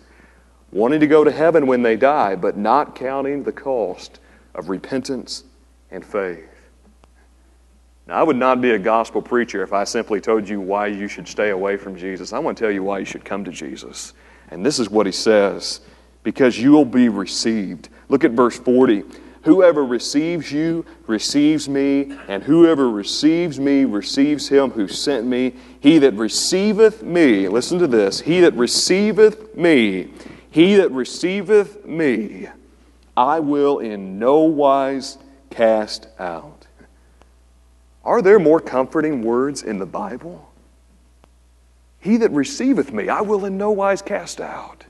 wanting 0.73 1.01
to 1.01 1.07
go 1.07 1.23
to 1.23 1.31
heaven 1.31 1.67
when 1.67 1.83
they 1.83 1.97
die, 1.97 2.35
but 2.35 2.57
not 2.57 2.95
counting 2.95 3.43
the 3.43 3.53
cost 3.53 4.21
of 4.55 4.71
repentance 4.71 5.45
and 5.91 6.03
faith. 6.03 6.50
Now, 8.11 8.17
I 8.17 8.23
would 8.25 8.35
not 8.35 8.61
be 8.61 8.73
a 8.73 8.79
gospel 8.79 9.23
preacher 9.23 9.63
if 9.63 9.73
I 9.73 9.85
simply 9.85 10.21
told 10.21 10.49
you 10.49 10.61
why 10.61 10.89
you 10.89 11.07
should 11.07 11.29
stay 11.29 11.51
away 11.51 11.77
from 11.77 11.95
Jesus. 11.95 12.33
I 12.33 12.41
want 12.41 12.59
to 12.59 12.65
tell 12.65 12.73
you 12.73 12.83
why 12.83 12.99
you 12.99 13.05
should 13.05 13.25
come 13.25 13.45
to 13.45 13.53
Jesus. 13.53 14.15
And 14.51 14.67
this 14.67 14.81
is 14.81 14.91
what 14.91 15.07
he 15.07 15.13
says 15.13 15.81
because 16.25 16.59
you 16.59 16.73
will 16.73 16.85
be 16.85 17.09
received. 17.09 17.89
Look 18.09 18.25
at 18.25 18.33
verse 18.33 18.59
40. 18.59 19.05
Whoever 19.45 19.87
receives 19.87 20.51
you 20.51 20.85
receives 21.07 21.69
me, 21.69 22.19
and 22.27 22.43
whoever 22.43 22.91
receives 22.91 23.61
me 23.61 23.85
receives 23.85 24.49
him 24.49 24.71
who 24.71 24.89
sent 24.89 25.25
me. 25.25 25.55
He 25.79 25.99
that 25.99 26.15
receiveth 26.15 27.05
me, 27.05 27.47
listen 27.47 27.79
to 27.79 27.87
this, 27.87 28.21
he 28.21 28.41
that 28.41 28.55
receiveth 28.55 29.57
me, 29.57 30.13
he 30.51 30.75
that 30.75 30.91
receiveth 30.91 31.87
me, 31.87 32.49
I 33.17 33.39
will 33.39 33.79
in 33.79 34.19
no 34.19 34.41
wise 34.41 35.17
cast 35.49 36.09
out. 36.19 36.60
Are 38.05 38.23
there 38.23 38.39
more 38.39 38.61
comforting 38.61 39.23
words 39.23 39.63
in 39.63 39.79
the 39.79 39.87
Bible? 39.87 40.51
He 41.99 42.17
that 42.19 42.31
receiveth 42.31 42.93
me, 42.93 43.09
I 43.09 43.21
will 43.21 43.45
in 43.45 43.59
no 43.59 43.71
wise 43.71 44.01
cast 44.01 44.41
out. 44.41 44.87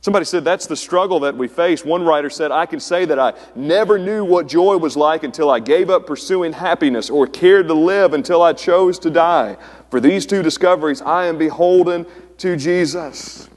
Somebody 0.00 0.24
said 0.24 0.44
that's 0.44 0.66
the 0.66 0.74
struggle 0.74 1.20
that 1.20 1.36
we 1.36 1.46
face. 1.46 1.84
One 1.84 2.04
writer 2.04 2.28
said, 2.28 2.50
I 2.50 2.66
can 2.66 2.80
say 2.80 3.04
that 3.04 3.20
I 3.20 3.34
never 3.54 4.00
knew 4.00 4.24
what 4.24 4.48
joy 4.48 4.76
was 4.76 4.96
like 4.96 5.22
until 5.22 5.48
I 5.48 5.60
gave 5.60 5.90
up 5.90 6.08
pursuing 6.08 6.52
happiness 6.52 7.08
or 7.08 7.28
cared 7.28 7.68
to 7.68 7.74
live 7.74 8.12
until 8.12 8.42
I 8.42 8.52
chose 8.52 8.98
to 9.00 9.10
die. 9.10 9.56
For 9.90 10.00
these 10.00 10.26
two 10.26 10.42
discoveries, 10.42 11.02
I 11.02 11.26
am 11.26 11.38
beholden 11.38 12.06
to 12.38 12.56
Jesus. 12.56 13.48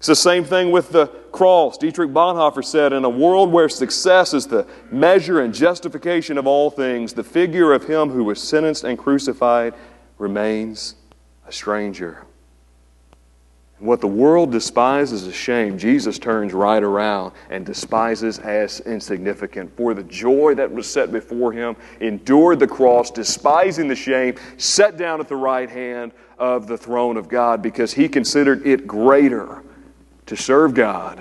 It's 0.00 0.06
the 0.06 0.16
same 0.16 0.44
thing 0.44 0.70
with 0.70 0.92
the 0.92 1.08
cross. 1.30 1.76
Dietrich 1.76 2.08
Bonhoeffer 2.08 2.64
said, 2.64 2.94
In 2.94 3.04
a 3.04 3.10
world 3.10 3.52
where 3.52 3.68
success 3.68 4.32
is 4.32 4.46
the 4.46 4.66
measure 4.90 5.42
and 5.42 5.52
justification 5.52 6.38
of 6.38 6.46
all 6.46 6.70
things, 6.70 7.12
the 7.12 7.22
figure 7.22 7.74
of 7.74 7.84
him 7.84 8.08
who 8.08 8.24
was 8.24 8.42
sentenced 8.42 8.84
and 8.84 8.98
crucified 8.98 9.74
remains 10.16 10.94
a 11.46 11.52
stranger. 11.52 12.24
What 13.78 14.00
the 14.00 14.06
world 14.06 14.50
despises 14.50 15.26
as 15.26 15.34
shame, 15.34 15.76
Jesus 15.76 16.18
turns 16.18 16.54
right 16.54 16.82
around 16.82 17.32
and 17.50 17.66
despises 17.66 18.38
as 18.38 18.80
insignificant. 18.80 19.76
For 19.76 19.92
the 19.92 20.04
joy 20.04 20.54
that 20.54 20.72
was 20.72 20.90
set 20.90 21.12
before 21.12 21.52
him, 21.52 21.76
endured 22.00 22.58
the 22.58 22.66
cross, 22.66 23.10
despising 23.10 23.88
the 23.88 23.96
shame, 23.96 24.36
sat 24.56 24.96
down 24.96 25.20
at 25.20 25.28
the 25.28 25.36
right 25.36 25.68
hand 25.68 26.12
of 26.38 26.66
the 26.66 26.78
throne 26.78 27.18
of 27.18 27.28
God 27.28 27.60
because 27.60 27.92
he 27.92 28.08
considered 28.08 28.66
it 28.66 28.86
greater 28.86 29.62
to 30.30 30.36
serve 30.36 30.74
God 30.74 31.20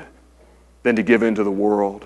than 0.84 0.96
to 0.96 1.02
give 1.02 1.24
into 1.24 1.44
the 1.44 1.52
world. 1.52 2.06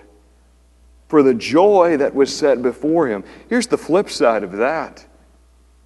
For 1.10 1.22
the 1.22 1.34
joy 1.34 1.98
that 1.98 2.16
was 2.16 2.34
set 2.34 2.62
before 2.62 3.08
him. 3.08 3.26
Here's 3.50 3.68
the 3.68 3.78
flip 3.78 4.10
side 4.10 4.42
of 4.42 4.54
that 4.54 5.06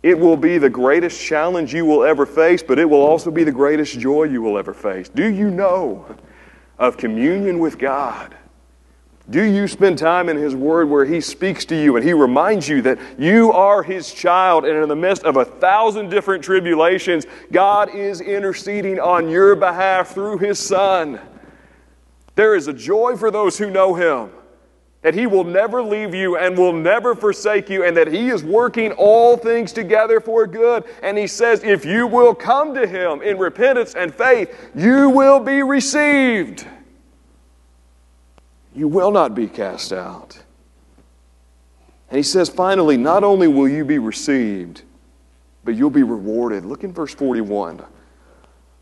it 0.04 0.18
will 0.18 0.38
be 0.38 0.60
the 0.60 0.70
greatest 0.70 1.20
challenge 1.20 1.74
you 1.74 1.86
will 1.86 2.04
ever 2.04 2.28
face, 2.28 2.62
but 2.62 2.78
it 2.78 2.86
will 2.86 3.02
also 3.02 3.32
be 3.32 3.44
the 3.44 3.52
greatest 3.52 4.00
joy 4.00 4.26
you 4.26 4.44
will 4.44 4.60
ever 4.60 4.76
face. 4.76 5.10
Do 5.10 5.26
you 5.26 5.50
know 5.50 6.06
of 6.78 6.98
communion 6.98 7.58
with 7.58 7.80
God? 7.80 8.36
Do 9.30 9.44
you 9.44 9.68
spend 9.68 9.98
time 9.98 10.30
in 10.30 10.38
His 10.38 10.56
Word 10.56 10.90
where 10.90 11.04
He 11.04 11.20
speaks 11.20 11.66
to 11.66 11.76
you 11.76 11.98
and 11.98 12.06
He 12.06 12.14
reminds 12.14 12.70
you 12.70 12.82
that 12.84 12.98
you 13.18 13.52
are 13.52 13.84
His 13.84 14.14
child, 14.14 14.64
and 14.64 14.82
in 14.82 14.88
the 14.88 14.96
midst 14.96 15.24
of 15.24 15.36
a 15.36 15.44
thousand 15.44 16.10
different 16.10 16.44
tribulations, 16.44 17.26
God 17.52 17.94
is 17.94 18.22
interceding 18.22 19.02
on 19.02 19.30
your 19.30 19.56
behalf 19.56 20.14
through 20.14 20.38
His 20.38 20.60
Son? 20.60 21.20
There 22.36 22.56
is 22.56 22.68
a 22.68 22.74
joy 22.74 23.18
for 23.18 23.30
those 23.30 23.58
who 23.58 23.70
know 23.70 23.96
Him 23.96 24.32
that 25.02 25.14
He 25.14 25.28
will 25.28 25.44
never 25.44 25.82
leave 25.82 26.16
you 26.16 26.38
and 26.38 26.58
will 26.58 26.74
never 26.74 27.14
forsake 27.14 27.70
you, 27.70 27.84
and 27.84 27.98
that 27.98 28.08
He 28.08 28.30
is 28.30 28.46
working 28.46 28.94
all 28.94 29.36
things 29.36 29.74
together 29.74 30.22
for 30.22 30.48
good. 30.48 30.86
And 31.04 31.18
He 31.18 31.28
says, 31.28 31.64
if 31.64 31.84
you 31.84 32.08
will 32.08 32.34
come 32.34 32.74
to 32.76 32.88
Him 32.88 33.22
in 33.22 33.38
repentance 33.38 33.94
and 33.94 34.16
faith, 34.16 34.72
you 34.74 35.10
will 35.10 35.42
be 35.42 35.64
received. 35.64 36.66
You 38.78 38.88
will 38.88 39.10
not 39.10 39.34
be 39.34 39.48
cast 39.48 39.92
out. 39.92 40.38
And 42.10 42.18
He 42.18 42.24
says, 42.24 42.48
finally, 42.48 42.96
not 42.96 43.24
only 43.24 43.48
will 43.48 43.68
you 43.68 43.84
be 43.84 43.98
received, 43.98 44.84
but 45.64 45.74
you'll 45.74 45.90
be 45.90 46.04
rewarded. 46.04 46.64
Look 46.64 46.84
in 46.84 46.94
verse 46.94 47.16
41. 47.16 47.84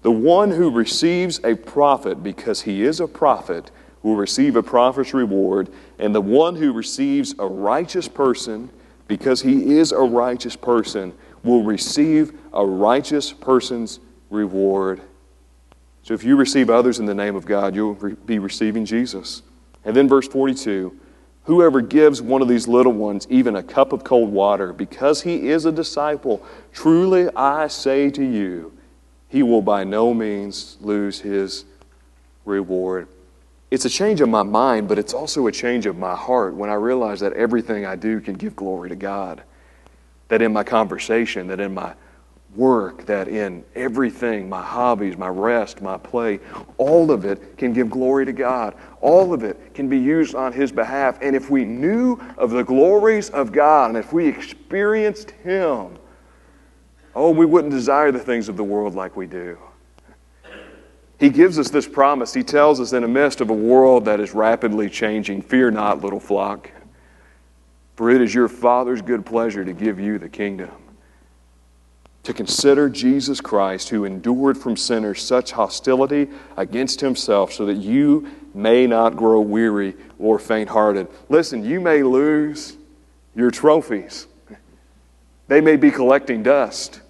The 0.02 0.12
one 0.12 0.52
who 0.52 0.70
receives 0.70 1.40
a 1.46 1.56
prophet 1.56 2.22
because 2.22 2.62
he 2.62 2.84
is 2.84 3.00
a 3.00 3.08
prophet 3.08 3.72
will 4.04 4.18
receive 4.18 4.58
a 4.58 4.62
prophet's 4.62 5.14
reward, 5.14 5.70
and 5.98 6.14
the 6.14 6.22
one 6.22 6.58
who 6.58 6.74
receives 6.74 7.34
a 7.40 7.48
righteous 7.48 8.10
person, 8.10 8.70
because 9.08 9.42
he 9.42 9.78
is 9.78 9.94
a 9.94 9.98
righteous 9.98 10.58
person, 10.58 11.14
will 11.42 11.64
receive 11.64 12.38
a 12.54 12.66
righteous 12.66 13.32
person's 13.32 14.02
reward. 14.30 15.02
So 16.04 16.14
if 16.14 16.26
you 16.26 16.36
receive 16.36 16.70
others 16.70 17.00
in 17.00 17.06
the 17.06 17.16
name 17.16 17.36
of 17.38 17.46
God, 17.46 17.74
you'll 17.74 17.94
be 18.26 18.40
receiving 18.40 18.86
Jesus. 18.86 19.42
And 19.86 19.96
then 19.96 20.08
verse 20.08 20.28
42 20.28 21.00
Whoever 21.44 21.80
gives 21.80 22.22
one 22.22 22.42
of 22.42 22.48
these 22.48 22.68
little 22.68 22.92
ones 22.92 23.28
even 23.30 23.56
a 23.56 23.64
cup 23.64 23.94
of 23.94 24.04
cold 24.04 24.32
water, 24.32 24.74
because 24.74 25.22
he 25.22 25.50
is 25.50 25.66
a 25.66 25.72
disciple, 25.72 26.44
truly 26.74 27.30
I 27.36 27.68
say 27.68 28.10
to 28.10 28.24
you, 28.24 28.76
he 29.30 29.44
will 29.44 29.62
by 29.62 29.84
no 29.84 30.14
means 30.14 30.78
lose 30.82 31.20
his 31.20 31.66
reward 32.46 33.08
it's 33.76 33.84
a 33.84 33.90
change 33.90 34.22
of 34.22 34.30
my 34.30 34.44
mind, 34.44 34.88
but 34.88 35.00
it's 35.00 35.14
also 35.14 35.48
a 35.48 35.52
change 35.52 35.86
of 35.86 35.98
my 35.98 36.16
heart 36.16 36.54
when 36.56 36.70
I 36.70 36.76
realize 36.76 37.20
that 37.20 37.34
everything 37.34 37.86
I 37.86 37.98
do 37.98 38.22
can 38.22 38.36
give 38.36 38.56
glory 38.56 38.88
to 38.88 38.96
God. 38.96 39.44
That 40.30 40.42
in 40.42 40.54
my 40.54 40.64
conversation, 40.64 41.48
that 41.48 41.60
in 41.60 41.74
my 41.74 41.94
work, 42.56 43.06
that 43.06 43.28
in 43.28 43.64
everything, 43.76 44.48
my 44.50 44.62
hobbies, 44.62 45.18
my 45.18 45.28
rest, 45.28 45.82
my 45.82 45.98
play, 45.98 46.40
all 46.78 47.12
of 47.12 47.26
it 47.26 47.58
can 47.58 47.74
give 47.74 47.90
glory 47.90 48.26
to 48.26 48.34
God. 48.34 48.76
All 49.02 49.34
of 49.34 49.44
it 49.44 49.74
can 49.74 49.90
be 49.90 49.98
used 49.98 50.36
on 50.36 50.54
His 50.54 50.72
behalf. 50.72 51.18
And 51.22 51.36
if 51.36 51.50
we 51.50 51.66
knew 51.66 52.20
of 52.38 52.52
the 52.52 52.64
glories 52.64 53.30
of 53.30 53.52
God 53.52 53.90
and 53.90 53.98
if 53.98 54.14
we 54.14 54.28
experienced 54.28 55.32
Him, 55.32 55.98
oh, 57.14 57.32
we 57.32 57.46
wouldn't 57.46 57.74
desire 57.74 58.12
the 58.12 58.20
things 58.20 58.50
of 58.50 58.58
the 58.58 58.64
world 58.64 58.96
like 58.96 59.16
we 59.16 59.28
do. 59.28 59.58
He 61.20 61.30
gives 61.30 61.58
us 61.58 61.70
this 61.70 61.88
promise. 61.88 62.34
He 62.34 62.44
tells 62.44 62.82
us 62.82 62.92
in 62.92 63.02
the 63.02 63.08
midst 63.08 63.40
of 63.40 63.50
a 63.50 63.54
world 63.54 64.06
that 64.06 64.20
is 64.20 64.34
rapidly 64.34 64.90
changing, 64.90 65.42
fear 65.42 65.72
not, 65.72 66.04
little 66.04 66.20
flock, 66.20 66.70
for 67.96 68.10
it 68.10 68.22
is 68.22 68.34
your 68.34 68.50
Father's 68.50 69.02
good 69.02 69.26
pleasure 69.26 69.64
to 69.64 69.72
give 69.72 69.98
you 70.00 70.20
the 70.20 70.28
kingdom. 70.28 70.72
To 72.26 72.34
consider 72.34 72.90
Jesus 72.90 73.40
Christ, 73.40 73.90
who 73.90 74.04
endured 74.04 74.58
from 74.58 74.76
sinners 74.76 75.22
such 75.22 75.52
hostility 75.52 76.28
against 76.58 77.00
himself, 77.00 77.54
so 77.54 77.68
that 77.68 77.76
you 77.76 78.28
may 78.54 78.88
not 78.88 79.16
grow 79.16 79.40
weary 79.40 79.96
or 80.18 80.40
faint 80.40 80.70
hearted. 80.70 81.08
Listen, 81.30 81.64
you 81.64 81.80
may 81.80 82.02
lose 82.02 82.78
your 83.36 83.52
trophies, 83.52 84.26
they 85.48 85.62
may 85.62 85.76
be 85.76 85.92
collecting 85.92 86.42
dust. 86.42 87.02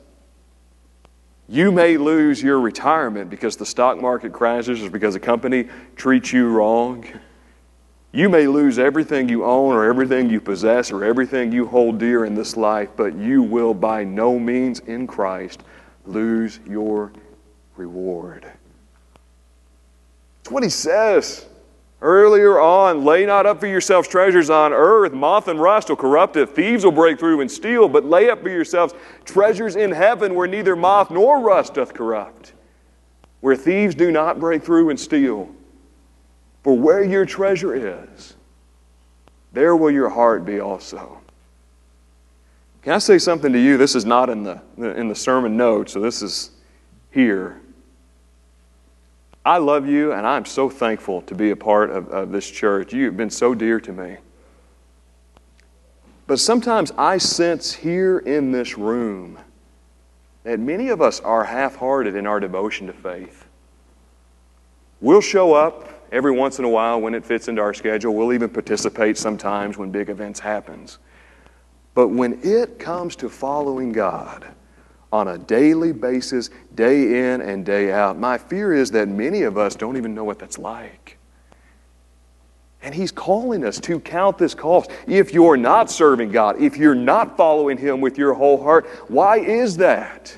You 1.48 1.72
may 1.72 1.96
lose 1.96 2.42
your 2.42 2.60
retirement 2.60 3.30
because 3.30 3.56
the 3.56 3.68
stock 3.68 4.02
market 4.02 4.34
crashes 4.34 4.82
or 4.82 4.90
because 4.90 5.14
a 5.14 5.20
company 5.20 5.70
treats 5.96 6.34
you 6.34 6.50
wrong. 6.50 7.06
You 8.16 8.30
may 8.30 8.48
lose 8.48 8.80
everything 8.80 9.28
you 9.28 9.44
own 9.44 9.76
or 9.76 9.84
everything 9.84 10.30
you 10.30 10.40
possess 10.40 10.90
or 10.90 11.04
everything 11.04 11.52
you 11.52 11.68
hold 11.68 11.98
dear 11.98 12.24
in 12.24 12.34
this 12.34 12.56
life, 12.56 12.88
but 12.96 13.14
you 13.14 13.44
will 13.44 13.74
by 13.74 14.06
no 14.06 14.40
means 14.40 14.80
in 14.80 15.06
Christ 15.06 15.64
lose 16.06 16.62
your 16.66 17.12
reward. 17.76 18.50
That's 20.38 20.50
what 20.50 20.64
he 20.64 20.70
says. 20.70 21.46
Earlier 22.02 22.58
on, 22.58 23.04
lay 23.04 23.26
not 23.26 23.46
up 23.46 23.60
for 23.60 23.68
yourselves 23.68 24.08
treasures 24.08 24.50
on 24.50 24.72
earth. 24.72 25.12
Moth 25.12 25.50
and 25.50 25.60
rust 25.62 25.90
will 25.90 25.98
corrupt 25.98 26.38
it. 26.38 26.48
Thieves 26.52 26.86
will 26.86 26.94
break 26.94 27.20
through 27.20 27.42
and 27.42 27.52
steal. 27.52 27.90
But 27.90 28.06
lay 28.06 28.30
up 28.30 28.42
for 28.42 28.50
yourselves 28.50 28.94
treasures 29.26 29.76
in 29.76 29.92
heaven 29.92 30.36
where 30.36 30.48
neither 30.48 30.78
moth 30.78 31.12
nor 31.12 31.42
rust 31.42 31.74
doth 31.74 31.94
corrupt, 31.94 32.54
where 33.42 33.58
thieves 33.58 33.94
do 33.94 34.10
not 34.10 34.40
break 34.40 34.64
through 34.64 34.90
and 34.90 34.98
steal. 34.98 35.50
For 36.66 36.76
where 36.76 37.04
your 37.04 37.28
treasure 37.28 37.76
is, 37.76 38.34
there 39.54 39.76
will 39.76 39.92
your 39.92 40.10
heart 40.10 40.46
be 40.46 40.60
also. 40.60 41.20
Can 42.82 42.94
I 42.94 42.98
say 42.98 43.20
something 43.20 43.54
to 43.54 43.60
you? 43.60 43.78
This 43.78 43.94
is 43.94 44.04
not 44.04 44.32
in 44.32 44.42
the, 44.42 44.60
in 44.76 45.08
the 45.08 45.14
sermon 45.14 45.56
notes, 45.56 45.94
so 45.94 46.00
this 46.00 46.24
is 46.24 46.50
here. 47.12 47.62
I 49.46 49.60
love 49.60 49.88
you, 49.88 50.14
and 50.14 50.26
I'm 50.26 50.44
so 50.44 50.68
thankful 50.68 51.22
to 51.22 51.36
be 51.36 51.52
a 51.52 51.56
part 51.56 51.92
of, 51.92 52.08
of 52.10 52.32
this 52.32 52.50
church. 52.50 52.92
You've 52.94 53.16
been 53.16 53.30
so 53.30 53.54
dear 53.54 53.80
to 53.82 53.94
me. 53.94 54.18
But 56.26 56.40
sometimes 56.40 56.92
I 56.98 57.20
sense 57.20 57.74
here 57.74 58.18
in 58.18 58.52
this 58.52 58.76
room 58.76 59.38
that 60.42 60.60
many 60.60 60.90
of 60.90 61.00
us 61.00 61.20
are 61.20 61.44
half 61.44 61.76
hearted 61.76 62.16
in 62.16 62.26
our 62.26 62.40
devotion 62.40 62.88
to 62.88 62.94
faith. 62.94 63.46
We'll 65.00 65.22
show 65.22 65.54
up 65.54 65.92
every 66.16 66.32
once 66.32 66.60
in 66.60 66.66
a 66.66 66.70
while 66.70 67.02
when 67.02 67.14
it 67.14 67.26
fits 67.26 67.48
into 67.48 67.62
our 67.62 67.74
schedule. 67.74 68.16
We'll 68.16 68.34
even 68.34 68.50
participate 68.50 69.18
sometimes 69.18 69.78
when 69.78 69.92
big 69.92 70.10
events 70.10 70.40
happens. 70.40 71.00
But 71.94 72.08
when 72.08 72.40
it 72.44 72.80
comes 72.80 73.16
to 73.18 73.30
following 73.30 73.92
God, 73.92 74.48
on 75.16 75.30
a 75.30 75.38
daily 75.38 75.94
basis, 75.94 76.50
day 76.76 77.32
in 77.32 77.40
and 77.40 77.66
day 77.66 77.92
out. 77.92 78.18
My 78.18 78.38
fear 78.38 78.74
is 78.74 78.92
that 78.92 79.08
many 79.08 79.44
of 79.44 79.58
us 79.58 79.76
don't 79.76 79.96
even 79.96 80.14
know 80.14 80.26
what 80.26 80.40
that's 80.40 80.58
like. 80.58 81.18
And 82.82 82.94
He's 82.94 83.12
calling 83.12 83.64
us 83.64 83.80
to 83.82 84.00
count 84.02 84.38
this 84.38 84.54
cost. 84.54 84.92
If 85.08 85.34
you're 85.34 85.56
not 85.56 85.90
serving 85.90 86.32
God, 86.32 86.62
if 86.62 86.76
you're 86.76 86.94
not 86.96 87.38
following 87.38 87.78
Him 87.78 88.02
with 88.02 88.18
your 88.18 88.34
whole 88.34 88.62
heart, 88.62 88.88
why 89.08 89.38
is 89.38 89.78
that? 89.78 90.38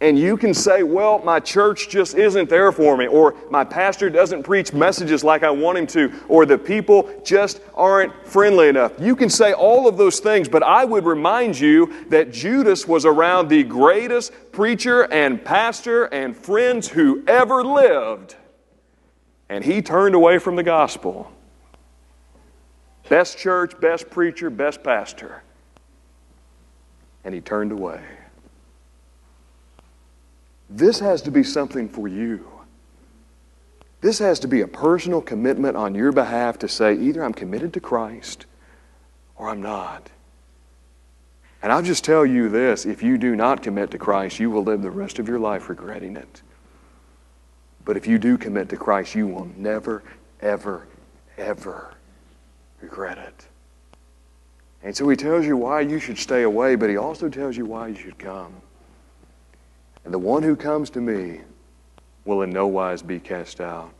And 0.00 0.16
you 0.16 0.36
can 0.36 0.54
say, 0.54 0.84
well, 0.84 1.18
my 1.24 1.40
church 1.40 1.88
just 1.88 2.14
isn't 2.14 2.48
there 2.48 2.70
for 2.70 2.96
me, 2.96 3.08
or 3.08 3.34
my 3.50 3.64
pastor 3.64 4.08
doesn't 4.08 4.44
preach 4.44 4.72
messages 4.72 5.24
like 5.24 5.42
I 5.42 5.50
want 5.50 5.76
him 5.76 5.88
to, 5.88 6.12
or 6.28 6.46
the 6.46 6.56
people 6.56 7.10
just 7.24 7.60
aren't 7.74 8.12
friendly 8.24 8.68
enough. 8.68 8.92
You 9.00 9.16
can 9.16 9.28
say 9.28 9.54
all 9.54 9.88
of 9.88 9.96
those 9.96 10.20
things, 10.20 10.48
but 10.48 10.62
I 10.62 10.84
would 10.84 11.04
remind 11.04 11.58
you 11.58 12.06
that 12.10 12.32
Judas 12.32 12.86
was 12.86 13.04
around 13.04 13.48
the 13.48 13.64
greatest 13.64 14.32
preacher 14.52 15.12
and 15.12 15.44
pastor 15.44 16.04
and 16.04 16.36
friends 16.36 16.86
who 16.88 17.24
ever 17.26 17.64
lived, 17.64 18.36
and 19.48 19.64
he 19.64 19.82
turned 19.82 20.14
away 20.14 20.38
from 20.38 20.54
the 20.54 20.62
gospel. 20.62 21.32
Best 23.08 23.36
church, 23.36 23.80
best 23.80 24.10
preacher, 24.10 24.48
best 24.48 24.84
pastor. 24.84 25.42
And 27.24 27.34
he 27.34 27.40
turned 27.40 27.72
away. 27.72 28.00
This 30.68 31.00
has 31.00 31.22
to 31.22 31.30
be 31.30 31.42
something 31.42 31.88
for 31.88 32.08
you. 32.08 32.46
This 34.00 34.18
has 34.20 34.38
to 34.40 34.48
be 34.48 34.60
a 34.60 34.68
personal 34.68 35.20
commitment 35.20 35.76
on 35.76 35.94
your 35.94 36.12
behalf 36.12 36.58
to 36.60 36.68
say, 36.68 36.94
either 36.94 37.24
I'm 37.24 37.34
committed 37.34 37.72
to 37.74 37.80
Christ 37.80 38.46
or 39.36 39.48
I'm 39.48 39.62
not. 39.62 40.10
And 41.62 41.72
I'll 41.72 41.82
just 41.82 42.04
tell 42.04 42.24
you 42.24 42.48
this 42.48 42.86
if 42.86 43.02
you 43.02 43.18
do 43.18 43.34
not 43.34 43.62
commit 43.62 43.90
to 43.90 43.98
Christ, 43.98 44.38
you 44.38 44.50
will 44.50 44.62
live 44.62 44.82
the 44.82 44.90
rest 44.90 45.18
of 45.18 45.26
your 45.26 45.40
life 45.40 45.68
regretting 45.68 46.16
it. 46.16 46.42
But 47.84 47.96
if 47.96 48.06
you 48.06 48.18
do 48.18 48.38
commit 48.38 48.68
to 48.68 48.76
Christ, 48.76 49.14
you 49.14 49.26
will 49.26 49.50
never, 49.56 50.02
ever, 50.40 50.86
ever 51.36 51.94
regret 52.80 53.18
it. 53.18 53.46
And 54.84 54.96
so 54.96 55.08
he 55.08 55.16
tells 55.16 55.44
you 55.44 55.56
why 55.56 55.80
you 55.80 55.98
should 55.98 56.18
stay 56.18 56.42
away, 56.42 56.76
but 56.76 56.88
he 56.88 56.96
also 56.96 57.28
tells 57.28 57.56
you 57.56 57.64
why 57.64 57.88
you 57.88 57.96
should 57.96 58.18
come. 58.18 58.54
And 60.08 60.14
the 60.14 60.18
one 60.18 60.42
who 60.42 60.56
comes 60.56 60.88
to 60.88 61.02
me 61.02 61.42
will 62.24 62.40
in 62.40 62.48
no 62.48 62.66
wise 62.66 63.02
be 63.02 63.20
cast 63.20 63.60
out. 63.60 63.92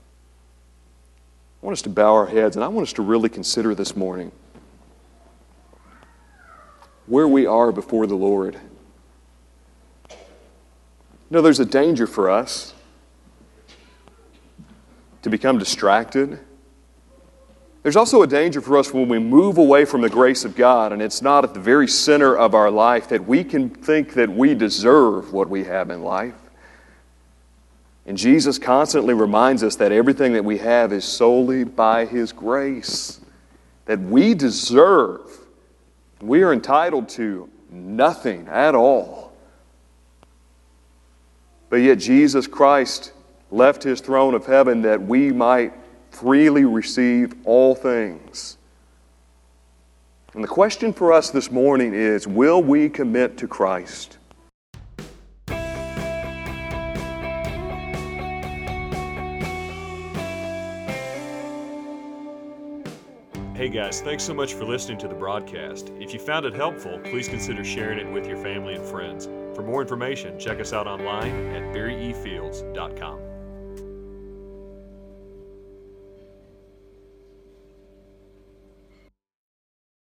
I 1.62 1.66
want 1.66 1.74
us 1.74 1.82
to 1.82 1.90
bow 1.90 2.14
our 2.14 2.24
heads 2.24 2.56
and 2.56 2.64
I 2.64 2.68
want 2.68 2.88
us 2.88 2.94
to 2.94 3.02
really 3.02 3.28
consider 3.28 3.74
this 3.74 3.94
morning 3.94 4.32
where 7.04 7.28
we 7.28 7.44
are 7.44 7.72
before 7.72 8.06
the 8.06 8.14
Lord. 8.14 8.58
You 10.08 10.16
know, 11.28 11.42
there's 11.42 11.60
a 11.60 11.66
danger 11.66 12.06
for 12.06 12.30
us 12.30 12.72
to 15.20 15.28
become 15.28 15.58
distracted. 15.58 16.40
There's 17.88 17.96
also 17.96 18.20
a 18.20 18.26
danger 18.26 18.60
for 18.60 18.76
us 18.76 18.92
when 18.92 19.08
we 19.08 19.18
move 19.18 19.56
away 19.56 19.86
from 19.86 20.02
the 20.02 20.10
grace 20.10 20.44
of 20.44 20.54
God 20.54 20.92
and 20.92 21.00
it's 21.00 21.22
not 21.22 21.42
at 21.42 21.54
the 21.54 21.60
very 21.60 21.88
center 21.88 22.36
of 22.36 22.54
our 22.54 22.70
life 22.70 23.08
that 23.08 23.26
we 23.26 23.42
can 23.42 23.70
think 23.70 24.12
that 24.12 24.28
we 24.28 24.54
deserve 24.54 25.32
what 25.32 25.48
we 25.48 25.64
have 25.64 25.88
in 25.88 26.02
life. 26.02 26.34
And 28.04 28.18
Jesus 28.18 28.58
constantly 28.58 29.14
reminds 29.14 29.62
us 29.62 29.76
that 29.76 29.90
everything 29.90 30.34
that 30.34 30.44
we 30.44 30.58
have 30.58 30.92
is 30.92 31.06
solely 31.06 31.64
by 31.64 32.04
His 32.04 32.30
grace, 32.30 33.20
that 33.86 34.00
we 34.00 34.34
deserve, 34.34 35.22
we 36.20 36.42
are 36.42 36.52
entitled 36.52 37.08
to 37.08 37.48
nothing 37.70 38.48
at 38.48 38.74
all. 38.74 39.32
But 41.70 41.76
yet, 41.76 42.00
Jesus 42.00 42.46
Christ 42.46 43.14
left 43.50 43.82
His 43.82 44.02
throne 44.02 44.34
of 44.34 44.44
heaven 44.44 44.82
that 44.82 45.00
we 45.00 45.32
might 45.32 45.72
freely 46.20 46.64
receive 46.64 47.32
all 47.44 47.74
things. 47.74 48.58
And 50.34 50.42
the 50.42 50.48
question 50.48 50.92
for 50.92 51.12
us 51.12 51.30
this 51.30 51.50
morning 51.50 51.94
is 51.94 52.26
will 52.26 52.62
we 52.62 52.88
commit 52.88 53.36
to 53.38 53.46
Christ? 53.46 54.18
Hey 63.54 63.68
guys, 63.68 64.00
thanks 64.00 64.22
so 64.22 64.34
much 64.34 64.54
for 64.54 64.64
listening 64.64 64.98
to 64.98 65.08
the 65.08 65.14
broadcast. 65.14 65.90
If 66.00 66.14
you 66.14 66.20
found 66.20 66.46
it 66.46 66.54
helpful, 66.54 66.98
please 67.04 67.28
consider 67.28 67.64
sharing 67.64 67.98
it 67.98 68.12
with 68.12 68.26
your 68.26 68.36
family 68.36 68.74
and 68.74 68.84
friends. 68.84 69.26
For 69.54 69.62
more 69.62 69.82
information, 69.82 70.38
check 70.38 70.60
us 70.60 70.72
out 70.72 70.86
online 70.86 71.54
at 71.54 71.74
barryefields.com. 71.74 73.27